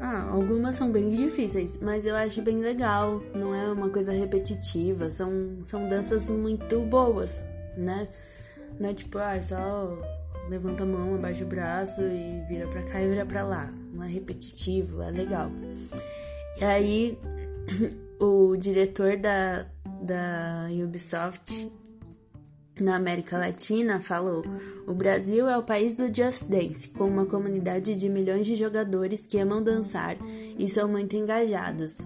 Ah, 0.00 0.30
algumas 0.30 0.76
são 0.76 0.90
bem 0.90 1.10
difíceis, 1.10 1.78
mas 1.80 2.06
eu 2.06 2.16
acho 2.16 2.40
bem 2.42 2.60
legal. 2.60 3.22
Não 3.34 3.54
é 3.54 3.70
uma 3.70 3.90
coisa 3.90 4.12
repetitiva, 4.12 5.10
são, 5.10 5.58
são 5.62 5.88
danças 5.88 6.30
muito 6.30 6.80
boas, 6.80 7.46
né? 7.76 8.08
Não 8.80 8.88
é 8.88 8.94
tipo, 8.94 9.18
ah, 9.18 9.40
só 9.42 9.98
levanta 10.48 10.82
a 10.84 10.86
mão, 10.86 11.14
abaixa 11.14 11.44
o 11.44 11.48
braço 11.48 12.00
e 12.00 12.42
vira 12.48 12.66
pra 12.68 12.82
cá 12.82 13.00
e 13.00 13.08
vira 13.08 13.26
pra 13.26 13.44
lá. 13.44 13.72
Não 13.92 14.02
é 14.02 14.08
repetitivo, 14.08 15.02
é 15.02 15.10
legal. 15.10 15.50
E 16.60 16.64
aí, 16.64 17.18
o 18.18 18.56
diretor 18.56 19.16
da, 19.16 19.66
da 20.02 20.66
Ubisoft 20.82 21.70
na 22.82 22.96
América 22.96 23.38
Latina 23.38 24.00
falou: 24.00 24.44
O 24.86 24.94
Brasil 24.94 25.46
é 25.48 25.56
o 25.56 25.62
país 25.62 25.94
do 25.94 26.06
Just 26.06 26.44
Dance, 26.44 26.88
com 26.88 27.04
uma 27.04 27.26
comunidade 27.26 27.94
de 27.94 28.08
milhões 28.08 28.46
de 28.46 28.56
jogadores 28.56 29.26
que 29.26 29.38
amam 29.38 29.62
dançar 29.62 30.16
e 30.58 30.68
são 30.68 30.88
muito 30.88 31.16
engajados. 31.16 31.98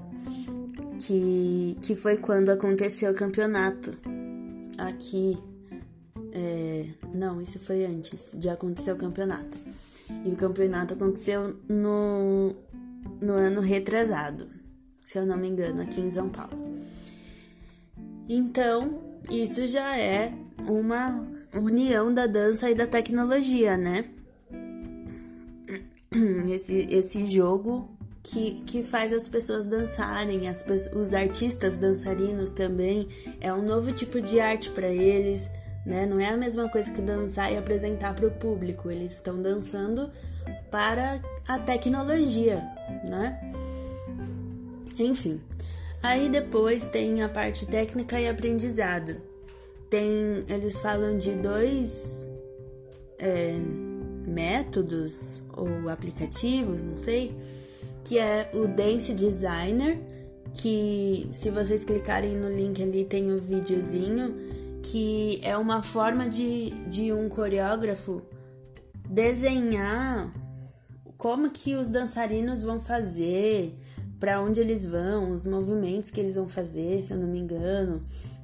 Que, 0.99 1.77
que 1.83 1.97
foi 1.97 2.17
quando 2.17 2.51
aconteceu 2.51 3.11
o 3.11 3.15
campeonato 3.15 3.93
aqui. 4.79 5.37
É, 6.35 6.87
não, 7.13 7.41
isso 7.43 7.59
foi 7.59 7.85
antes 7.85 8.37
de 8.39 8.49
acontecer 8.49 8.93
o 8.93 8.97
campeonato. 8.97 9.59
E 10.25 10.29
o 10.29 10.37
campeonato 10.37 10.95
aconteceu 10.95 11.57
no, 11.69 12.55
no 13.21 13.33
ano 13.33 13.61
retrasado, 13.61 14.47
se 15.05 15.19
eu 15.19 15.27
não 15.27 15.37
me 15.37 15.49
engano, 15.49 15.83
aqui 15.83 16.01
em 16.01 16.11
São 16.11 16.29
Paulo. 16.29 16.57
Então, 18.29 19.01
isso 19.31 19.67
já 19.67 19.99
é 19.99 20.33
uma 20.69 21.27
união 21.55 22.13
da 22.13 22.27
dança 22.27 22.71
e 22.71 22.75
da 22.75 22.87
tecnologia, 22.87 23.77
né? 23.77 24.05
Esse, 26.51 26.87
esse 26.91 27.27
jogo 27.27 27.89
que, 28.23 28.63
que 28.67 28.83
faz 28.83 29.13
as 29.13 29.27
pessoas 29.27 29.65
dançarem, 29.67 30.49
as, 30.49 30.65
os 30.95 31.15
artistas 31.15 31.77
dançarinos 31.77 32.51
também, 32.51 33.09
é 33.41 33.53
um 33.53 33.63
novo 33.63 33.93
tipo 33.93 34.21
de 34.21 34.39
arte 34.39 34.71
para 34.71 34.89
eles, 34.89 35.51
né? 35.87 36.05
Não 36.05 36.21
é 36.21 36.29
a 36.29 36.37
mesma 36.37 36.69
coisa 36.69 36.93
que 36.93 37.01
dançar 37.01 37.53
e 37.53 37.57
apresentar 37.57 38.15
para 38.15 38.27
o 38.27 38.31
público, 38.31 38.91
eles 38.91 39.13
estão 39.13 39.41
dançando 39.41 40.11
para 40.71 41.21
a 41.49 41.59
tecnologia, 41.59 42.63
né? 43.05 43.41
Enfim, 44.99 45.41
Aí 46.03 46.29
depois 46.29 46.89
tem 46.89 47.23
a 47.23 47.29
parte 47.29 47.65
técnica 47.65 48.21
e 48.21 48.29
aprendizado. 48.29 49.32
Tem, 49.93 50.43
eles 50.49 50.81
falam 50.81 51.19
de 51.19 51.33
dois 51.33 52.27
é, 53.19 53.59
métodos 54.27 55.43
ou 55.55 55.87
aplicativos, 55.91 56.81
não 56.81 56.97
sei, 56.97 57.37
que 58.03 58.19
é 58.19 58.51
o 58.55 58.67
Dance 58.67 59.13
Designer, 59.13 60.01
que 60.55 61.29
se 61.35 61.51
vocês 61.51 61.85
clicarem 61.85 62.35
no 62.35 62.49
link 62.49 62.83
ali 62.83 63.05
tem 63.05 63.31
o 63.31 63.37
um 63.37 63.39
videozinho, 63.39 64.35
que 64.83 65.39
é 65.43 65.59
uma 65.59 65.83
forma 65.83 66.27
de, 66.27 66.71
de 66.89 67.13
um 67.13 67.29
coreógrafo 67.29 68.23
desenhar 69.07 70.33
como 71.19 71.51
que 71.51 71.75
os 71.75 71.89
dançarinos 71.89 72.63
vão 72.63 72.81
fazer, 72.81 73.79
para 74.19 74.41
onde 74.41 74.59
eles 74.59 74.87
vão, 74.87 75.33
os 75.33 75.45
movimentos 75.45 76.11
que 76.11 76.19
eles 76.19 76.37
vão 76.37 76.49
fazer, 76.49 77.03
se 77.03 77.13
eu 77.13 77.19
não 77.19 77.27
me 77.27 77.41
engano, 77.41 78.03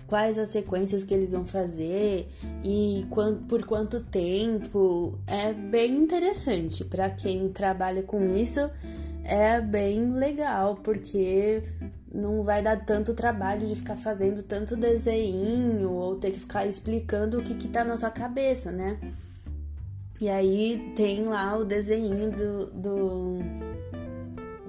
quais 0.08 0.38
as 0.38 0.48
sequências 0.48 1.04
que 1.04 1.14
eles 1.14 1.32
vão 1.32 1.44
fazer 1.44 2.28
e 2.64 3.06
por 3.46 3.64
quanto 3.64 4.00
tempo. 4.00 5.16
É 5.26 5.52
bem 5.52 5.96
interessante 5.96 6.84
para 6.84 7.10
quem 7.10 7.48
trabalha 7.50 8.02
com 8.02 8.34
isso. 8.34 8.68
É 9.22 9.60
bem 9.60 10.10
legal 10.12 10.76
porque 10.76 11.62
não 12.10 12.42
vai 12.42 12.62
dar 12.62 12.84
tanto 12.84 13.12
trabalho 13.12 13.66
de 13.66 13.76
ficar 13.76 13.96
fazendo 13.96 14.42
tanto 14.42 14.74
desenho 14.74 15.90
ou 15.90 16.16
ter 16.16 16.30
que 16.30 16.40
ficar 16.40 16.66
explicando 16.66 17.38
o 17.38 17.42
que, 17.42 17.54
que 17.54 17.68
tá 17.68 17.84
na 17.84 17.98
sua 17.98 18.10
cabeça, 18.10 18.72
né? 18.72 18.98
E 20.18 20.28
aí 20.28 20.92
tem 20.96 21.24
lá 21.24 21.56
o 21.56 21.64
desenho 21.64 22.32
do, 22.32 22.66
do 22.66 23.38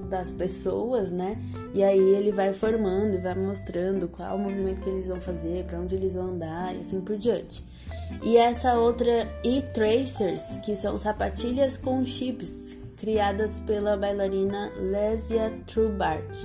das 0.09 0.33
pessoas, 0.33 1.11
né? 1.11 1.37
E 1.73 1.83
aí 1.83 1.99
ele 1.99 2.31
vai 2.31 2.51
formando 2.51 3.15
e 3.15 3.17
vai 3.17 3.35
mostrando 3.35 4.07
qual 4.07 4.35
o 4.35 4.39
movimento 4.39 4.81
que 4.81 4.89
eles 4.89 5.07
vão 5.07 5.21
fazer, 5.21 5.63
para 5.65 5.79
onde 5.79 5.95
eles 5.95 6.15
vão 6.15 6.31
andar 6.31 6.75
e 6.75 6.81
assim 6.81 6.99
por 6.99 7.15
diante. 7.15 7.63
E 8.23 8.37
essa 8.37 8.73
outra 8.73 9.27
e-tracers, 9.43 10.57
que 10.57 10.75
são 10.75 10.97
sapatilhas 10.97 11.77
com 11.77 12.03
chips, 12.03 12.77
criadas 12.97 13.59
pela 13.61 13.95
bailarina 13.95 14.71
Lesia 14.75 15.53
Trubart. 15.67 16.35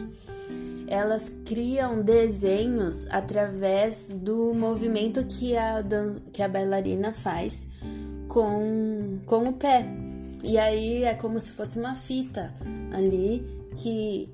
Elas 0.86 1.32
criam 1.46 2.02
desenhos 2.02 3.06
através 3.10 4.10
do 4.10 4.54
movimento 4.54 5.24
que 5.24 5.56
a, 5.56 5.82
que 6.32 6.42
a 6.42 6.48
bailarina 6.48 7.12
faz 7.12 7.66
com, 8.28 9.18
com 9.26 9.48
o 9.48 9.52
pé. 9.54 10.03
E 10.44 10.58
aí 10.58 11.04
é 11.04 11.14
como 11.14 11.40
se 11.40 11.52
fosse 11.52 11.78
uma 11.78 11.94
fita 11.94 12.52
ali 12.92 13.42
que 13.74 14.28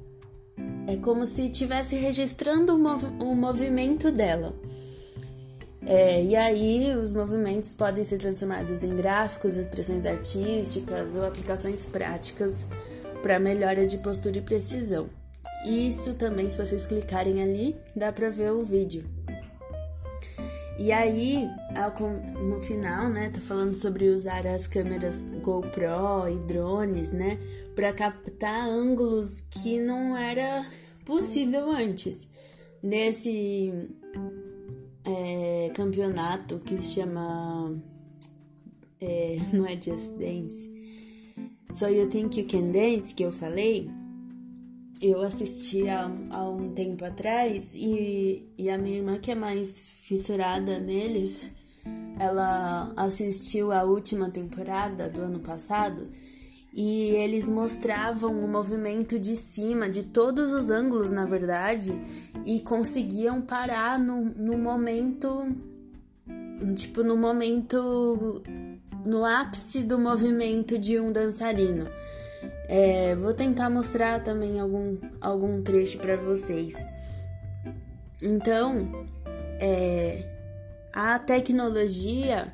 é 0.88 0.96
como 0.96 1.24
se 1.24 1.46
estivesse 1.46 1.94
registrando 1.94 2.74
o, 2.74 2.78
mov 2.78 3.04
o, 3.20 3.34
movimento 3.34 4.10
dela. 4.10 4.52
É, 5.86 6.22
e 6.22 6.34
aí 6.34 6.94
os 6.96 7.12
movimentos 7.12 7.72
podem 7.72 8.04
ser 8.04 8.18
transformados 8.18 8.82
em 8.82 8.94
gráficos, 8.96 9.56
expressões 9.56 10.04
artísticas 10.04 11.14
ou 11.14 11.24
aplicações 11.24 11.86
práticas 11.86 12.66
para 13.22 13.38
melhora 13.38 13.86
de 13.86 13.96
postura 13.96 14.38
e 14.38 14.42
precisão. 14.42 15.08
Isso 15.64 16.14
também, 16.14 16.50
se 16.50 16.58
vocês 16.58 16.86
clicarem 16.86 17.40
ali, 17.40 17.76
dá 17.94 18.10
para 18.10 18.30
ver 18.30 18.50
o 18.50 18.64
vídeo. 18.64 19.04
E 20.80 20.92
aí, 20.92 21.46
no 22.42 22.62
final, 22.62 23.10
né, 23.10 23.28
tá 23.28 23.38
falando 23.38 23.74
sobre 23.74 24.08
usar 24.08 24.46
as 24.46 24.66
câmeras 24.66 25.22
GoPro 25.42 26.26
e 26.26 26.38
drones, 26.46 27.12
né, 27.12 27.38
para 27.76 27.92
captar 27.92 28.66
ângulos 28.66 29.42
que 29.42 29.78
não 29.78 30.16
era 30.16 30.66
possível 31.04 31.70
antes. 31.70 32.26
Nesse 32.82 33.90
é, 35.04 35.70
campeonato 35.74 36.58
que 36.60 36.80
se 36.80 36.94
chama. 36.94 37.78
É, 38.98 39.36
não 39.52 39.66
é 39.66 39.74
Just 39.74 40.12
Dance. 40.12 40.70
So 41.72 41.88
You 41.88 42.08
Think 42.08 42.40
You 42.40 42.46
Can 42.48 42.72
Dance, 42.72 43.14
que 43.14 43.22
eu 43.22 43.30
falei, 43.30 43.90
eu 45.00 45.22
assisti 45.22 45.88
há, 45.88 46.10
há 46.30 46.48
um 46.48 46.72
tempo 46.74 47.04
atrás 47.04 47.72
e, 47.74 48.52
e 48.58 48.68
a 48.68 48.76
minha 48.76 48.98
irmã, 48.98 49.18
que 49.18 49.30
é 49.30 49.34
mais 49.34 49.88
fissurada 49.88 50.78
neles, 50.78 51.40
ela 52.18 52.92
assistiu 52.96 53.72
a 53.72 53.82
última 53.82 54.30
temporada 54.30 55.08
do 55.08 55.22
ano 55.22 55.40
passado 55.40 56.08
e 56.72 57.10
eles 57.16 57.48
mostravam 57.48 58.44
o 58.44 58.46
movimento 58.46 59.18
de 59.18 59.34
cima, 59.34 59.88
de 59.88 60.02
todos 60.02 60.52
os 60.52 60.70
ângulos, 60.70 61.10
na 61.10 61.24
verdade, 61.24 61.92
e 62.44 62.60
conseguiam 62.60 63.40
parar 63.40 63.98
no, 63.98 64.24
no 64.24 64.56
momento, 64.56 65.48
tipo, 66.76 67.02
no 67.02 67.16
momento, 67.16 68.42
no 69.04 69.24
ápice 69.24 69.82
do 69.82 69.98
movimento 69.98 70.78
de 70.78 71.00
um 71.00 71.10
dançarino. 71.10 71.88
É, 72.68 73.14
vou 73.16 73.34
tentar 73.34 73.68
mostrar 73.68 74.22
também 74.22 74.60
algum, 74.60 74.96
algum 75.20 75.62
trecho 75.62 75.98
para 75.98 76.16
vocês. 76.16 76.74
Então, 78.22 79.06
é, 79.58 80.22
a 80.92 81.18
tecnologia 81.18 82.52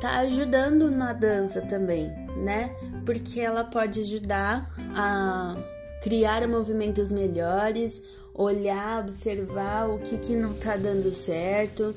tá 0.00 0.20
ajudando 0.20 0.90
na 0.90 1.12
dança 1.12 1.60
também, 1.62 2.08
né? 2.36 2.74
Porque 3.04 3.40
ela 3.40 3.64
pode 3.64 4.00
ajudar 4.00 4.70
a 4.94 5.56
criar 6.02 6.46
movimentos 6.46 7.10
melhores, 7.10 8.02
olhar, 8.34 9.00
observar 9.00 9.90
o 9.90 9.98
que, 9.98 10.16
que 10.18 10.36
não 10.36 10.54
tá 10.54 10.76
dando 10.76 11.12
certo, 11.12 11.94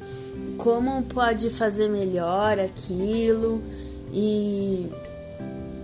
como 0.58 1.04
pode 1.04 1.49
fazer 1.51 1.88
melhor 1.88 2.60
aquilo 2.60 3.62
e 4.12 4.89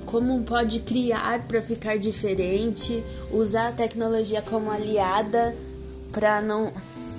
como 0.07 0.41
pode 0.43 0.79
criar 0.79 1.45
para 1.47 1.61
ficar 1.61 1.97
diferente, 1.99 3.03
usar 3.31 3.67
a 3.67 3.71
tecnologia 3.71 4.41
como 4.41 4.71
aliada 4.71 5.55
para 6.11 6.41
não 6.41 6.71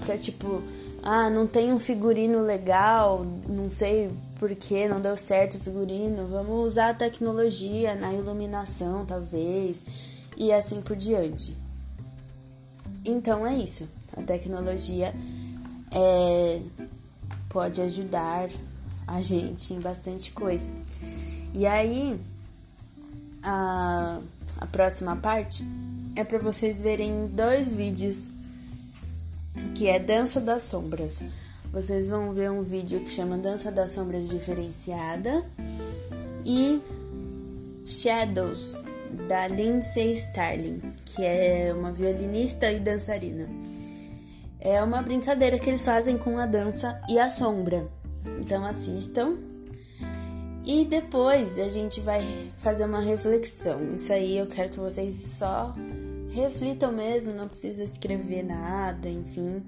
para 0.05 0.17
tipo, 0.17 0.63
ah, 1.03 1.29
não 1.29 1.47
tem 1.47 1.73
um 1.73 1.79
figurino 1.79 2.41
legal, 2.41 3.27
não 3.47 3.71
sei 3.71 4.11
por 4.39 4.55
que 4.55 4.89
não 4.89 5.01
deu 5.01 5.17
certo 5.17 5.57
o 5.57 5.61
figurino, 5.61 6.27
vamos 6.27 6.67
usar 6.67 6.91
a 6.91 6.95
tecnologia 6.95 7.95
na 7.95 8.15
iluminação, 8.15 9.05
talvez, 9.05 9.83
e 10.37 10.51
assim 10.51 10.81
por 10.81 10.97
diante. 10.97 11.55
Então 13.05 13.47
é 13.47 13.55
isso. 13.55 13.87
A 14.17 14.23
tecnologia 14.23 15.15
é, 15.93 16.61
pode 17.51 17.83
ajudar 17.83 18.49
a 19.07 19.21
gente 19.21 19.75
em 19.75 19.81
bastante 19.81 20.31
coisa. 20.31 20.67
E 21.53 21.67
aí, 21.67 22.19
a, 23.43 24.21
a 24.61 24.67
próxima 24.67 25.17
parte 25.17 25.65
é 26.17 26.25
para 26.25 26.39
vocês 26.39 26.81
verem 26.81 27.29
dois 27.29 27.75
vídeos 27.75 28.31
que 29.75 29.89
é 29.89 29.99
Dança 29.99 30.41
das 30.41 30.65
Sombras. 30.65 31.23
Vocês 31.73 32.11
vão 32.11 32.33
ver 32.33 32.51
um 32.51 32.63
vídeo 32.63 33.01
que 33.01 33.11
chama 33.11 33.37
Dança 33.37 33.71
das 33.71 33.93
Sombras 33.93 34.29
Diferenciada 34.29 35.45
e 36.45 36.81
Shadows 37.85 38.83
da 39.29 39.47
Lindsay 39.49 40.13
Starling, 40.13 40.81
que 41.05 41.25
é 41.25 41.73
uma 41.75 41.93
violinista 41.93 42.71
e 42.71 42.81
dançarina. 42.81 43.49
É 44.61 44.83
uma 44.83 45.03
brincadeira 45.03 45.59
que 45.59 45.71
eles 45.71 45.85
fazem 45.85 46.19
com 46.19 46.39
a 46.39 46.47
dança 46.47 47.01
e 47.09 47.19
a 47.19 47.31
sombra. 47.31 47.87
Então 48.41 48.65
assistam 48.65 49.37
e 50.69 50.85
depois 50.85 51.59
a 51.59 51.71
gente 51.71 51.99
vai 52.03 52.23
fazer 52.59 52.85
uma 52.85 53.01
reflexão. 53.01 53.95
Isso 53.95 54.13
aí 54.13 54.37
eu 54.37 54.47
quero 54.47 54.69
que 54.69 54.79
vocês 54.79 55.17
só 55.17 55.75
reflitam 56.31 56.93
mesmo, 56.93 57.33
não 57.33 57.49
precisa 57.49 57.83
escrever 57.83 58.43
nada, 58.43 59.09
enfim. 59.09 59.63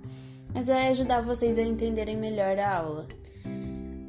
Mas 0.53 0.67
vai 0.67 0.89
ajudar 0.89 1.23
vocês 1.23 1.59
a 1.59 1.63
entenderem 1.63 2.19
melhor 2.19 2.59
a 2.59 2.77
aula. 2.77 3.09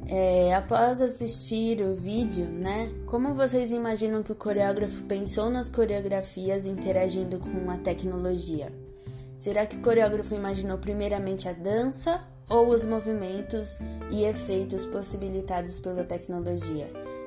É, 0.06 0.54
após 0.54 1.00
assistir 1.00 1.80
o 1.80 1.94
vídeo, 1.94 2.44
né? 2.44 2.92
Como 3.06 3.32
vocês 3.32 3.72
imaginam 3.72 4.22
que 4.22 4.32
o 4.32 4.36
coreógrafo 4.36 5.04
pensou 5.04 5.48
nas 5.48 5.70
coreografias 5.70 6.66
interagindo 6.66 7.38
com 7.38 7.70
a 7.70 7.78
tecnologia? 7.78 8.70
Será 9.38 9.64
que 9.64 9.76
o 9.76 9.80
coreógrafo 9.80 10.34
imaginou 10.34 10.76
primeiramente 10.76 11.48
a 11.48 11.54
dança 11.54 12.22
ou 12.52 12.68
os 12.68 12.84
movimentos 12.84 13.78
e 14.10 14.24
efeitos 14.24 14.84
possibilitados 14.84 15.78
pela 15.78 16.04
tecnologia. 16.04 16.86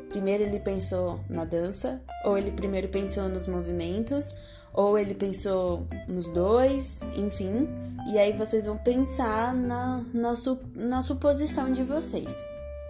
Primeiro 0.09 0.43
ele 0.43 0.59
pensou 0.59 1.19
na 1.27 1.43
dança, 1.43 1.99
ou 2.23 2.37
ele 2.37 2.51
primeiro 2.51 2.87
pensou 2.89 3.27
nos 3.27 3.47
movimentos, 3.47 4.33
ou 4.71 4.97
ele 4.97 5.15
pensou 5.15 5.87
nos 6.07 6.29
dois, 6.29 6.99
enfim. 7.17 7.67
E 8.07 8.19
aí 8.19 8.33
vocês 8.33 8.65
vão 8.65 8.77
pensar 8.77 9.53
na, 9.55 10.05
na, 10.13 10.35
su, 10.35 10.59
na 10.75 11.01
suposição 11.01 11.71
de 11.71 11.81
vocês. 11.81 12.31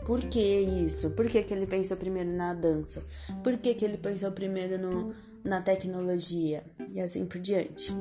Por 0.06 0.19
que 0.19 0.39
isso? 0.39 1.12
Por 1.12 1.28
que, 1.28 1.41
que 1.41 1.54
ele 1.54 1.65
pensou 1.65 1.95
primeiro 1.95 2.30
na 2.32 2.54
dança? 2.54 3.02
Por 3.43 3.58
que, 3.58 3.74
que 3.74 3.86
ele 3.86 3.98
pensou 3.98 4.32
primeiro 4.32 4.78
no, 4.78 5.15
na 5.43 5.62
tecnologia? 5.62 6.63
E 6.93 7.00
assim 7.00 7.26
por 7.26 7.39
diante. 7.39 7.95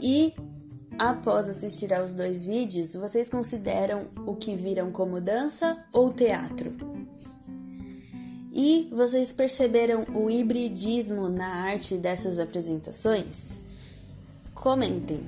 E 0.00 0.34
Após 0.98 1.48
assistir 1.48 1.94
aos 1.94 2.12
dois 2.12 2.44
vídeos, 2.44 2.94
vocês 2.94 3.28
consideram 3.28 4.06
o 4.26 4.34
que 4.34 4.56
viram 4.56 4.90
como 4.90 5.20
dança 5.20 5.78
ou 5.92 6.12
teatro? 6.12 6.72
E 8.52 8.88
vocês 8.90 9.32
perceberam 9.32 10.04
o 10.12 10.28
hibridismo 10.28 11.28
na 11.28 11.46
arte 11.46 11.94
dessas 11.94 12.40
apresentações? 12.40 13.58
Comentem. 14.52 15.20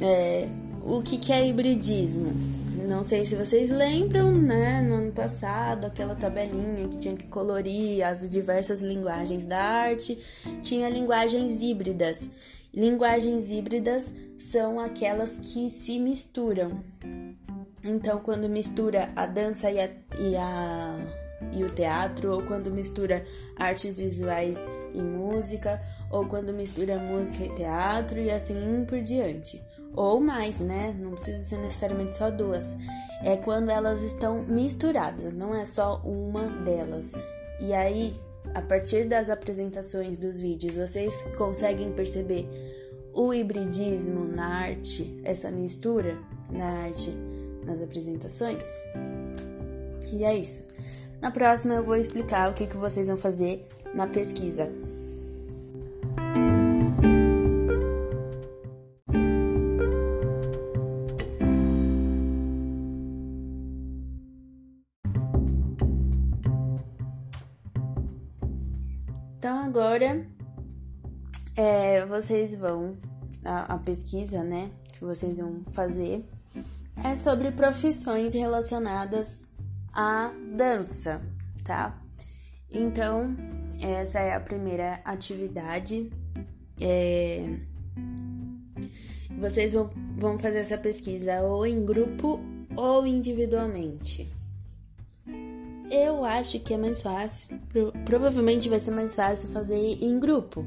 É, 0.00 0.48
o 0.82 1.02
que, 1.02 1.18
que 1.18 1.30
é 1.30 1.46
hibridismo? 1.46 2.32
Não 2.88 3.04
sei 3.04 3.26
se 3.26 3.34
vocês 3.34 3.68
lembram, 3.68 4.32
né? 4.32 4.80
No 4.80 4.94
ano 4.94 5.12
passado, 5.12 5.84
aquela 5.84 6.14
tabelinha 6.14 6.88
que 6.88 6.96
tinha 6.96 7.14
que 7.14 7.26
colorir 7.26 8.02
as 8.02 8.30
diversas 8.30 8.80
linguagens 8.80 9.44
da 9.44 9.58
arte, 9.58 10.18
tinha 10.62 10.88
linguagens 10.88 11.60
híbridas. 11.60 12.30
Linguagens 12.72 13.50
híbridas 13.50 14.10
são 14.38 14.78
aquelas 14.78 15.38
que 15.38 15.68
se 15.68 15.98
misturam. 15.98 16.82
Então, 17.82 18.20
quando 18.20 18.48
mistura 18.48 19.10
a 19.14 19.26
dança 19.26 19.70
e, 19.70 19.80
a, 19.80 19.88
e, 20.18 20.36
a, 20.36 20.96
e 21.52 21.64
o 21.64 21.70
teatro, 21.70 22.32
ou 22.32 22.42
quando 22.42 22.70
mistura 22.70 23.24
artes 23.56 23.98
visuais 23.98 24.58
e 24.94 25.00
música, 25.00 25.80
ou 26.10 26.26
quando 26.26 26.52
mistura 26.52 26.98
música 26.98 27.44
e 27.44 27.54
teatro, 27.54 28.20
e 28.20 28.30
assim 28.30 28.84
por 28.88 29.00
diante. 29.00 29.62
Ou 29.94 30.20
mais, 30.20 30.58
né? 30.58 30.94
Não 30.98 31.12
precisa 31.12 31.40
ser 31.40 31.58
necessariamente 31.58 32.16
só 32.16 32.30
duas. 32.30 32.76
É 33.22 33.36
quando 33.36 33.70
elas 33.70 34.00
estão 34.02 34.42
misturadas, 34.44 35.32
não 35.32 35.54
é 35.54 35.64
só 35.64 36.00
uma 36.04 36.48
delas. 36.62 37.12
E 37.60 37.72
aí, 37.72 38.14
a 38.54 38.62
partir 38.62 39.08
das 39.08 39.30
apresentações 39.30 40.18
dos 40.18 40.38
vídeos, 40.38 40.76
vocês 40.76 41.22
conseguem 41.36 41.92
perceber 41.92 42.48
o 43.14 43.32
hibridismo 43.32 44.24
na 44.24 44.46
arte, 44.46 45.20
essa 45.24 45.50
mistura 45.50 46.18
na 46.50 46.84
arte, 46.84 47.10
nas 47.64 47.82
apresentações? 47.82 48.66
E 50.12 50.24
é 50.24 50.36
isso. 50.36 50.64
Na 51.20 51.30
próxima 51.30 51.74
eu 51.74 51.82
vou 51.82 51.96
explicar 51.96 52.50
o 52.50 52.54
que, 52.54 52.66
que 52.66 52.76
vocês 52.76 53.06
vão 53.08 53.16
fazer 53.16 53.66
na 53.94 54.06
pesquisa. 54.06 54.70
Então 69.38 69.58
agora 69.64 70.26
é, 71.58 72.06
vocês 72.06 72.54
vão, 72.54 72.96
a, 73.44 73.74
a 73.74 73.78
pesquisa, 73.78 74.44
né, 74.44 74.70
que 74.92 75.04
vocês 75.04 75.36
vão 75.36 75.64
fazer 75.72 76.24
é 77.04 77.16
sobre 77.16 77.50
profissões 77.50 78.32
relacionadas 78.32 79.42
à 79.92 80.32
dança, 80.56 81.20
tá? 81.64 82.00
Então, 82.70 83.36
essa 83.80 84.20
é 84.20 84.34
a 84.34 84.40
primeira 84.40 85.00
atividade. 85.04 86.10
É... 86.80 87.56
Vocês 89.38 89.72
vão, 89.72 89.90
vão 90.16 90.38
fazer 90.38 90.58
essa 90.58 90.78
pesquisa 90.78 91.40
ou 91.42 91.66
em 91.66 91.84
grupo 91.84 92.40
ou 92.76 93.04
individualmente. 93.04 94.28
Eu 95.90 96.24
acho 96.24 96.60
que 96.60 96.74
é 96.74 96.76
mais 96.76 97.02
fácil, 97.02 97.58
provavelmente 98.04 98.68
vai 98.68 98.78
ser 98.78 98.90
mais 98.90 99.14
fácil 99.14 99.48
fazer 99.48 99.76
em 99.76 100.20
grupo, 100.20 100.64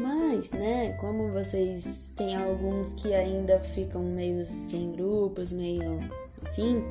mas, 0.00 0.50
né, 0.50 0.92
como 0.98 1.30
vocês 1.30 2.10
têm 2.16 2.36
alguns 2.36 2.92
que 2.94 3.14
ainda 3.14 3.58
ficam 3.60 4.02
meio 4.02 4.46
sem 4.46 4.92
grupos, 4.92 5.52
meio 5.52 6.00
assim, 6.42 6.84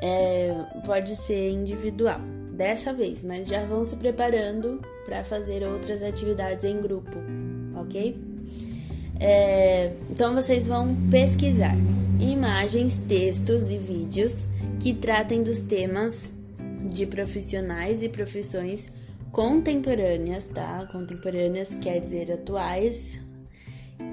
é, 0.00 0.54
pode 0.86 1.16
ser 1.16 1.50
individual 1.50 2.20
dessa 2.52 2.92
vez, 2.92 3.24
mas 3.24 3.48
já 3.48 3.64
vão 3.64 3.84
se 3.84 3.96
preparando 3.96 4.80
para 5.04 5.24
fazer 5.24 5.62
outras 5.62 6.02
atividades 6.02 6.64
em 6.64 6.80
grupo, 6.80 7.16
ok? 7.76 8.16
É, 9.20 9.92
então 10.10 10.34
vocês 10.34 10.68
vão 10.68 10.94
pesquisar 11.10 11.74
imagens, 12.20 12.98
textos 13.08 13.70
e 13.70 13.78
vídeos 13.78 14.44
que 14.80 14.94
tratem 14.94 15.42
dos 15.42 15.60
temas 15.60 16.32
de 16.84 17.06
profissionais 17.06 18.02
e 18.02 18.08
profissões 18.08 18.88
contemporâneas, 19.32 20.46
tá? 20.48 20.86
Contemporâneas 20.90 21.74
quer 21.74 22.00
dizer 22.00 22.32
atuais, 22.32 23.20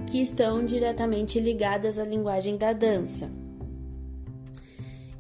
que 0.10 0.22
estão 0.22 0.66
diretamente 0.66 1.40
ligadas 1.40 1.98
à 1.98 2.04
linguagem 2.04 2.58
da 2.58 2.74
dança. 2.74 3.30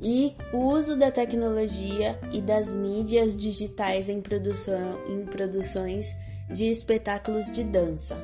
E 0.02 0.36
o 0.54 0.58
uso 0.58 0.98
da 0.98 1.10
tecnologia 1.10 2.20
e 2.32 2.42
das 2.42 2.70
mídias 2.70 3.36
digitais 3.36 4.10
em, 4.10 4.22
produção, 4.22 5.02
em 5.08 5.26
produções 5.26 6.16
de 6.50 6.66
espetáculos 6.66 7.52
de 7.52 7.64
dança. 7.64 8.16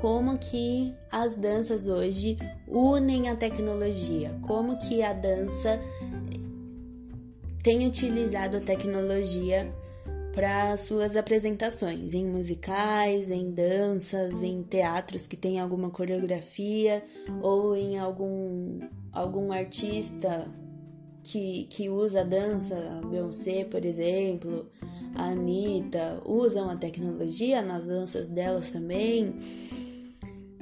Como 0.00 0.38
que 0.38 0.94
as 1.10 1.36
danças 1.36 1.86
hoje 1.86 2.38
unem 2.66 3.28
a 3.28 3.36
tecnologia? 3.36 4.38
Como 4.42 4.78
que 4.78 5.02
a 5.02 5.12
dança 5.12 5.80
tem 7.62 7.86
utilizado 7.86 8.56
a 8.56 8.60
tecnologia 8.60 9.70
para 10.38 10.76
suas 10.76 11.16
apresentações 11.16 12.14
em 12.14 12.24
musicais, 12.24 13.28
em 13.28 13.50
danças, 13.50 14.40
em 14.40 14.62
teatros 14.62 15.26
que 15.26 15.36
tem 15.36 15.58
alguma 15.58 15.90
coreografia 15.90 17.04
ou 17.42 17.74
em 17.74 17.98
algum 17.98 18.78
algum 19.12 19.50
artista 19.50 20.46
que, 21.24 21.64
que 21.64 21.88
usa 21.88 22.24
dança, 22.24 22.76
a 22.76 23.04
Beyoncé, 23.04 23.64
por 23.64 23.84
exemplo, 23.84 24.70
a 25.16 25.24
Anitta, 25.24 26.22
usam 26.24 26.70
a 26.70 26.76
tecnologia 26.76 27.60
nas 27.60 27.88
danças 27.88 28.28
delas 28.28 28.70
também, 28.70 29.34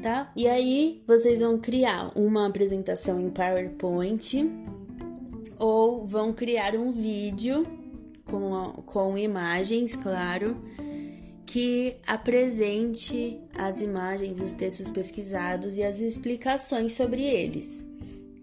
tá? 0.02 0.32
E 0.34 0.48
aí 0.48 1.02
vocês 1.06 1.40
vão 1.40 1.58
criar 1.58 2.12
uma 2.16 2.46
apresentação 2.46 3.20
em 3.20 3.28
PowerPoint 3.28 4.50
ou 5.58 6.02
vão 6.02 6.32
criar 6.32 6.74
um 6.76 6.92
vídeo 6.92 7.75
com, 8.26 8.72
com 8.84 9.16
imagens, 9.16 9.96
claro, 9.96 10.56
que 11.46 11.96
apresente 12.06 13.40
as 13.54 13.80
imagens, 13.80 14.40
os 14.40 14.52
textos 14.52 14.90
pesquisados 14.90 15.76
e 15.76 15.82
as 15.82 16.00
explicações 16.00 16.94
sobre 16.94 17.22
eles. 17.22 17.84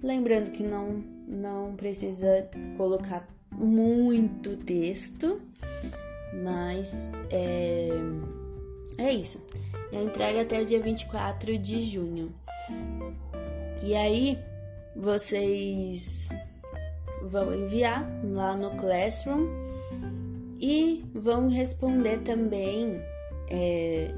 Lembrando 0.01 0.51
que 0.51 0.63
não, 0.63 1.03
não 1.27 1.75
precisa 1.75 2.49
colocar 2.77 3.27
muito 3.51 4.57
texto, 4.57 5.41
mas 6.43 6.91
é, 7.29 7.89
é 8.97 9.13
isso. 9.13 9.41
E 9.91 9.97
a 9.97 10.03
entrega 10.03 10.41
até 10.41 10.61
o 10.61 10.65
dia 10.65 10.79
24 10.79 11.57
de 11.57 11.83
junho. 11.83 12.33
E 13.83 13.93
aí, 13.93 14.39
vocês 14.95 16.29
vão 17.23 17.53
enviar 17.53 18.07
lá 18.23 18.55
no 18.55 18.71
Classroom 18.71 19.47
e 20.59 21.03
vão 21.13 21.49
responder 21.49 22.19
também 22.19 23.01
é, 23.49 24.13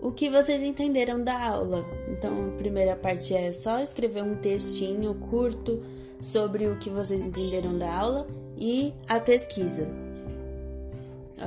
o 0.00 0.12
que 0.12 0.30
vocês 0.30 0.62
entenderam 0.62 1.22
da 1.22 1.40
aula. 1.40 1.84
Então, 2.08 2.48
a 2.48 2.56
primeira 2.56 2.96
parte 2.96 3.34
é 3.34 3.52
só 3.52 3.80
escrever 3.80 4.22
um 4.22 4.36
textinho 4.36 5.14
curto 5.14 5.82
sobre 6.20 6.66
o 6.66 6.78
que 6.78 6.90
vocês 6.90 7.24
entenderam 7.24 7.78
da 7.78 7.92
aula 7.92 8.26
e 8.56 8.92
a 9.08 9.20
pesquisa. 9.20 9.88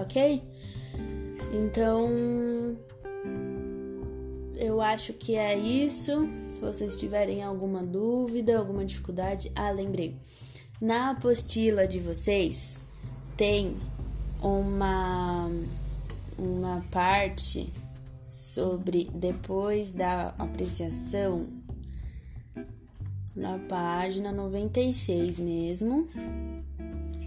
Ok? 0.01 0.41
Então, 1.53 2.07
eu 4.55 4.79
acho 4.79 5.13
que 5.13 5.35
é 5.35 5.57
isso. 5.57 6.29
Se 6.47 6.61
vocês 6.61 6.95
tiverem 6.95 7.43
alguma 7.43 7.83
dúvida, 7.83 8.57
alguma 8.57 8.85
dificuldade, 8.85 9.51
ah, 9.55 9.71
lembrei. 9.71 10.15
Na 10.81 11.11
apostila 11.11 11.87
de 11.87 11.99
vocês 11.99 12.81
tem 13.37 13.77
uma 14.41 15.47
uma 16.39 16.83
parte 16.89 17.71
sobre 18.25 19.07
depois 19.13 19.91
da 19.91 20.29
apreciação 20.39 21.45
na 23.35 23.59
página 23.59 24.31
96 24.31 25.39
mesmo. 25.39 26.07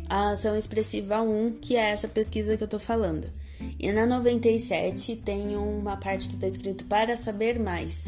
A 0.09 0.31
ação 0.31 0.59
expressiva 0.59 1.23
1, 1.23 1.59
que 1.61 1.77
é 1.77 1.91
essa 1.91 2.09
pesquisa 2.09 2.57
que 2.57 2.65
eu 2.65 2.69
tô 2.69 2.81
falando. 2.81 3.31
E 3.79 3.93
na 3.93 4.05
97 4.05 5.15
tem 5.17 5.57
uma 5.57 5.97
parte 5.97 6.29
que 6.29 6.37
tá 6.37 6.49
escrito 6.49 6.87
para 6.87 7.17
saber 7.17 7.61
mais. 7.61 8.07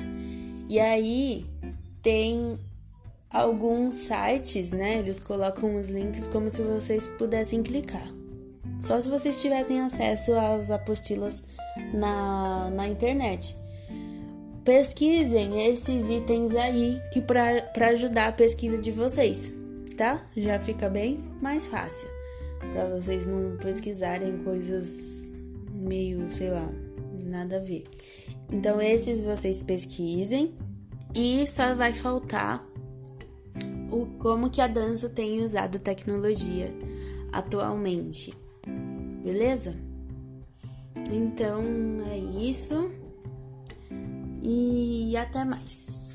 E 0.69 0.81
aí 0.81 1.47
tem 2.03 2.59
alguns 3.31 3.95
sites, 3.95 4.71
né? 4.71 4.99
Eles 4.99 5.21
colocam 5.21 5.77
os 5.81 5.89
links 5.89 6.27
como 6.27 6.51
se 6.51 6.63
vocês 6.63 7.07
pudessem 7.19 7.63
clicar. 7.63 8.07
Só 8.81 9.01
se 9.01 9.09
vocês 9.09 9.41
tivessem 9.41 9.81
acesso 9.81 10.35
às 10.35 10.71
apostilas 10.71 11.43
na, 11.95 12.71
na 12.71 12.87
internet. 12.89 13.57
Pesquisem 14.65 15.67
esses 15.67 16.11
itens 16.11 16.55
aí 16.57 17.01
que 17.13 17.21
para 17.21 17.89
ajudar 17.91 18.29
a 18.29 18.33
pesquisa 18.33 18.79
de 18.79 18.91
vocês, 18.91 19.55
tá? 19.97 20.21
Já 20.37 20.59
fica 20.59 20.89
bem 20.89 21.21
mais 21.41 21.67
fácil 21.67 22.09
para 22.73 22.87
vocês 22.87 23.27
não 23.27 23.57
pesquisarem 23.59 24.39
coisas 24.39 25.31
meio, 25.73 26.31
sei 26.31 26.51
lá, 26.51 26.69
nada 27.25 27.57
a 27.57 27.61
ver. 27.61 27.85
Então 28.51 28.81
esses 28.81 29.25
vocês 29.25 29.63
pesquisem 29.63 30.55
e 31.15 31.47
só 31.47 31.75
vai 31.75 31.93
faltar 31.93 32.65
o 34.03 34.07
como 34.19 34.51
que 34.51 34.61
a 34.61 34.67
dança 34.67 35.09
tem 35.09 35.43
usado 35.43 35.79
tecnologia 35.79 36.73
atualmente. 37.33 38.35
Beleza? 39.23 39.75
Então 41.11 41.63
é 42.11 42.19
isso. 42.19 42.91
E 44.43 45.17
até 45.17 45.45
mais. 45.45 46.06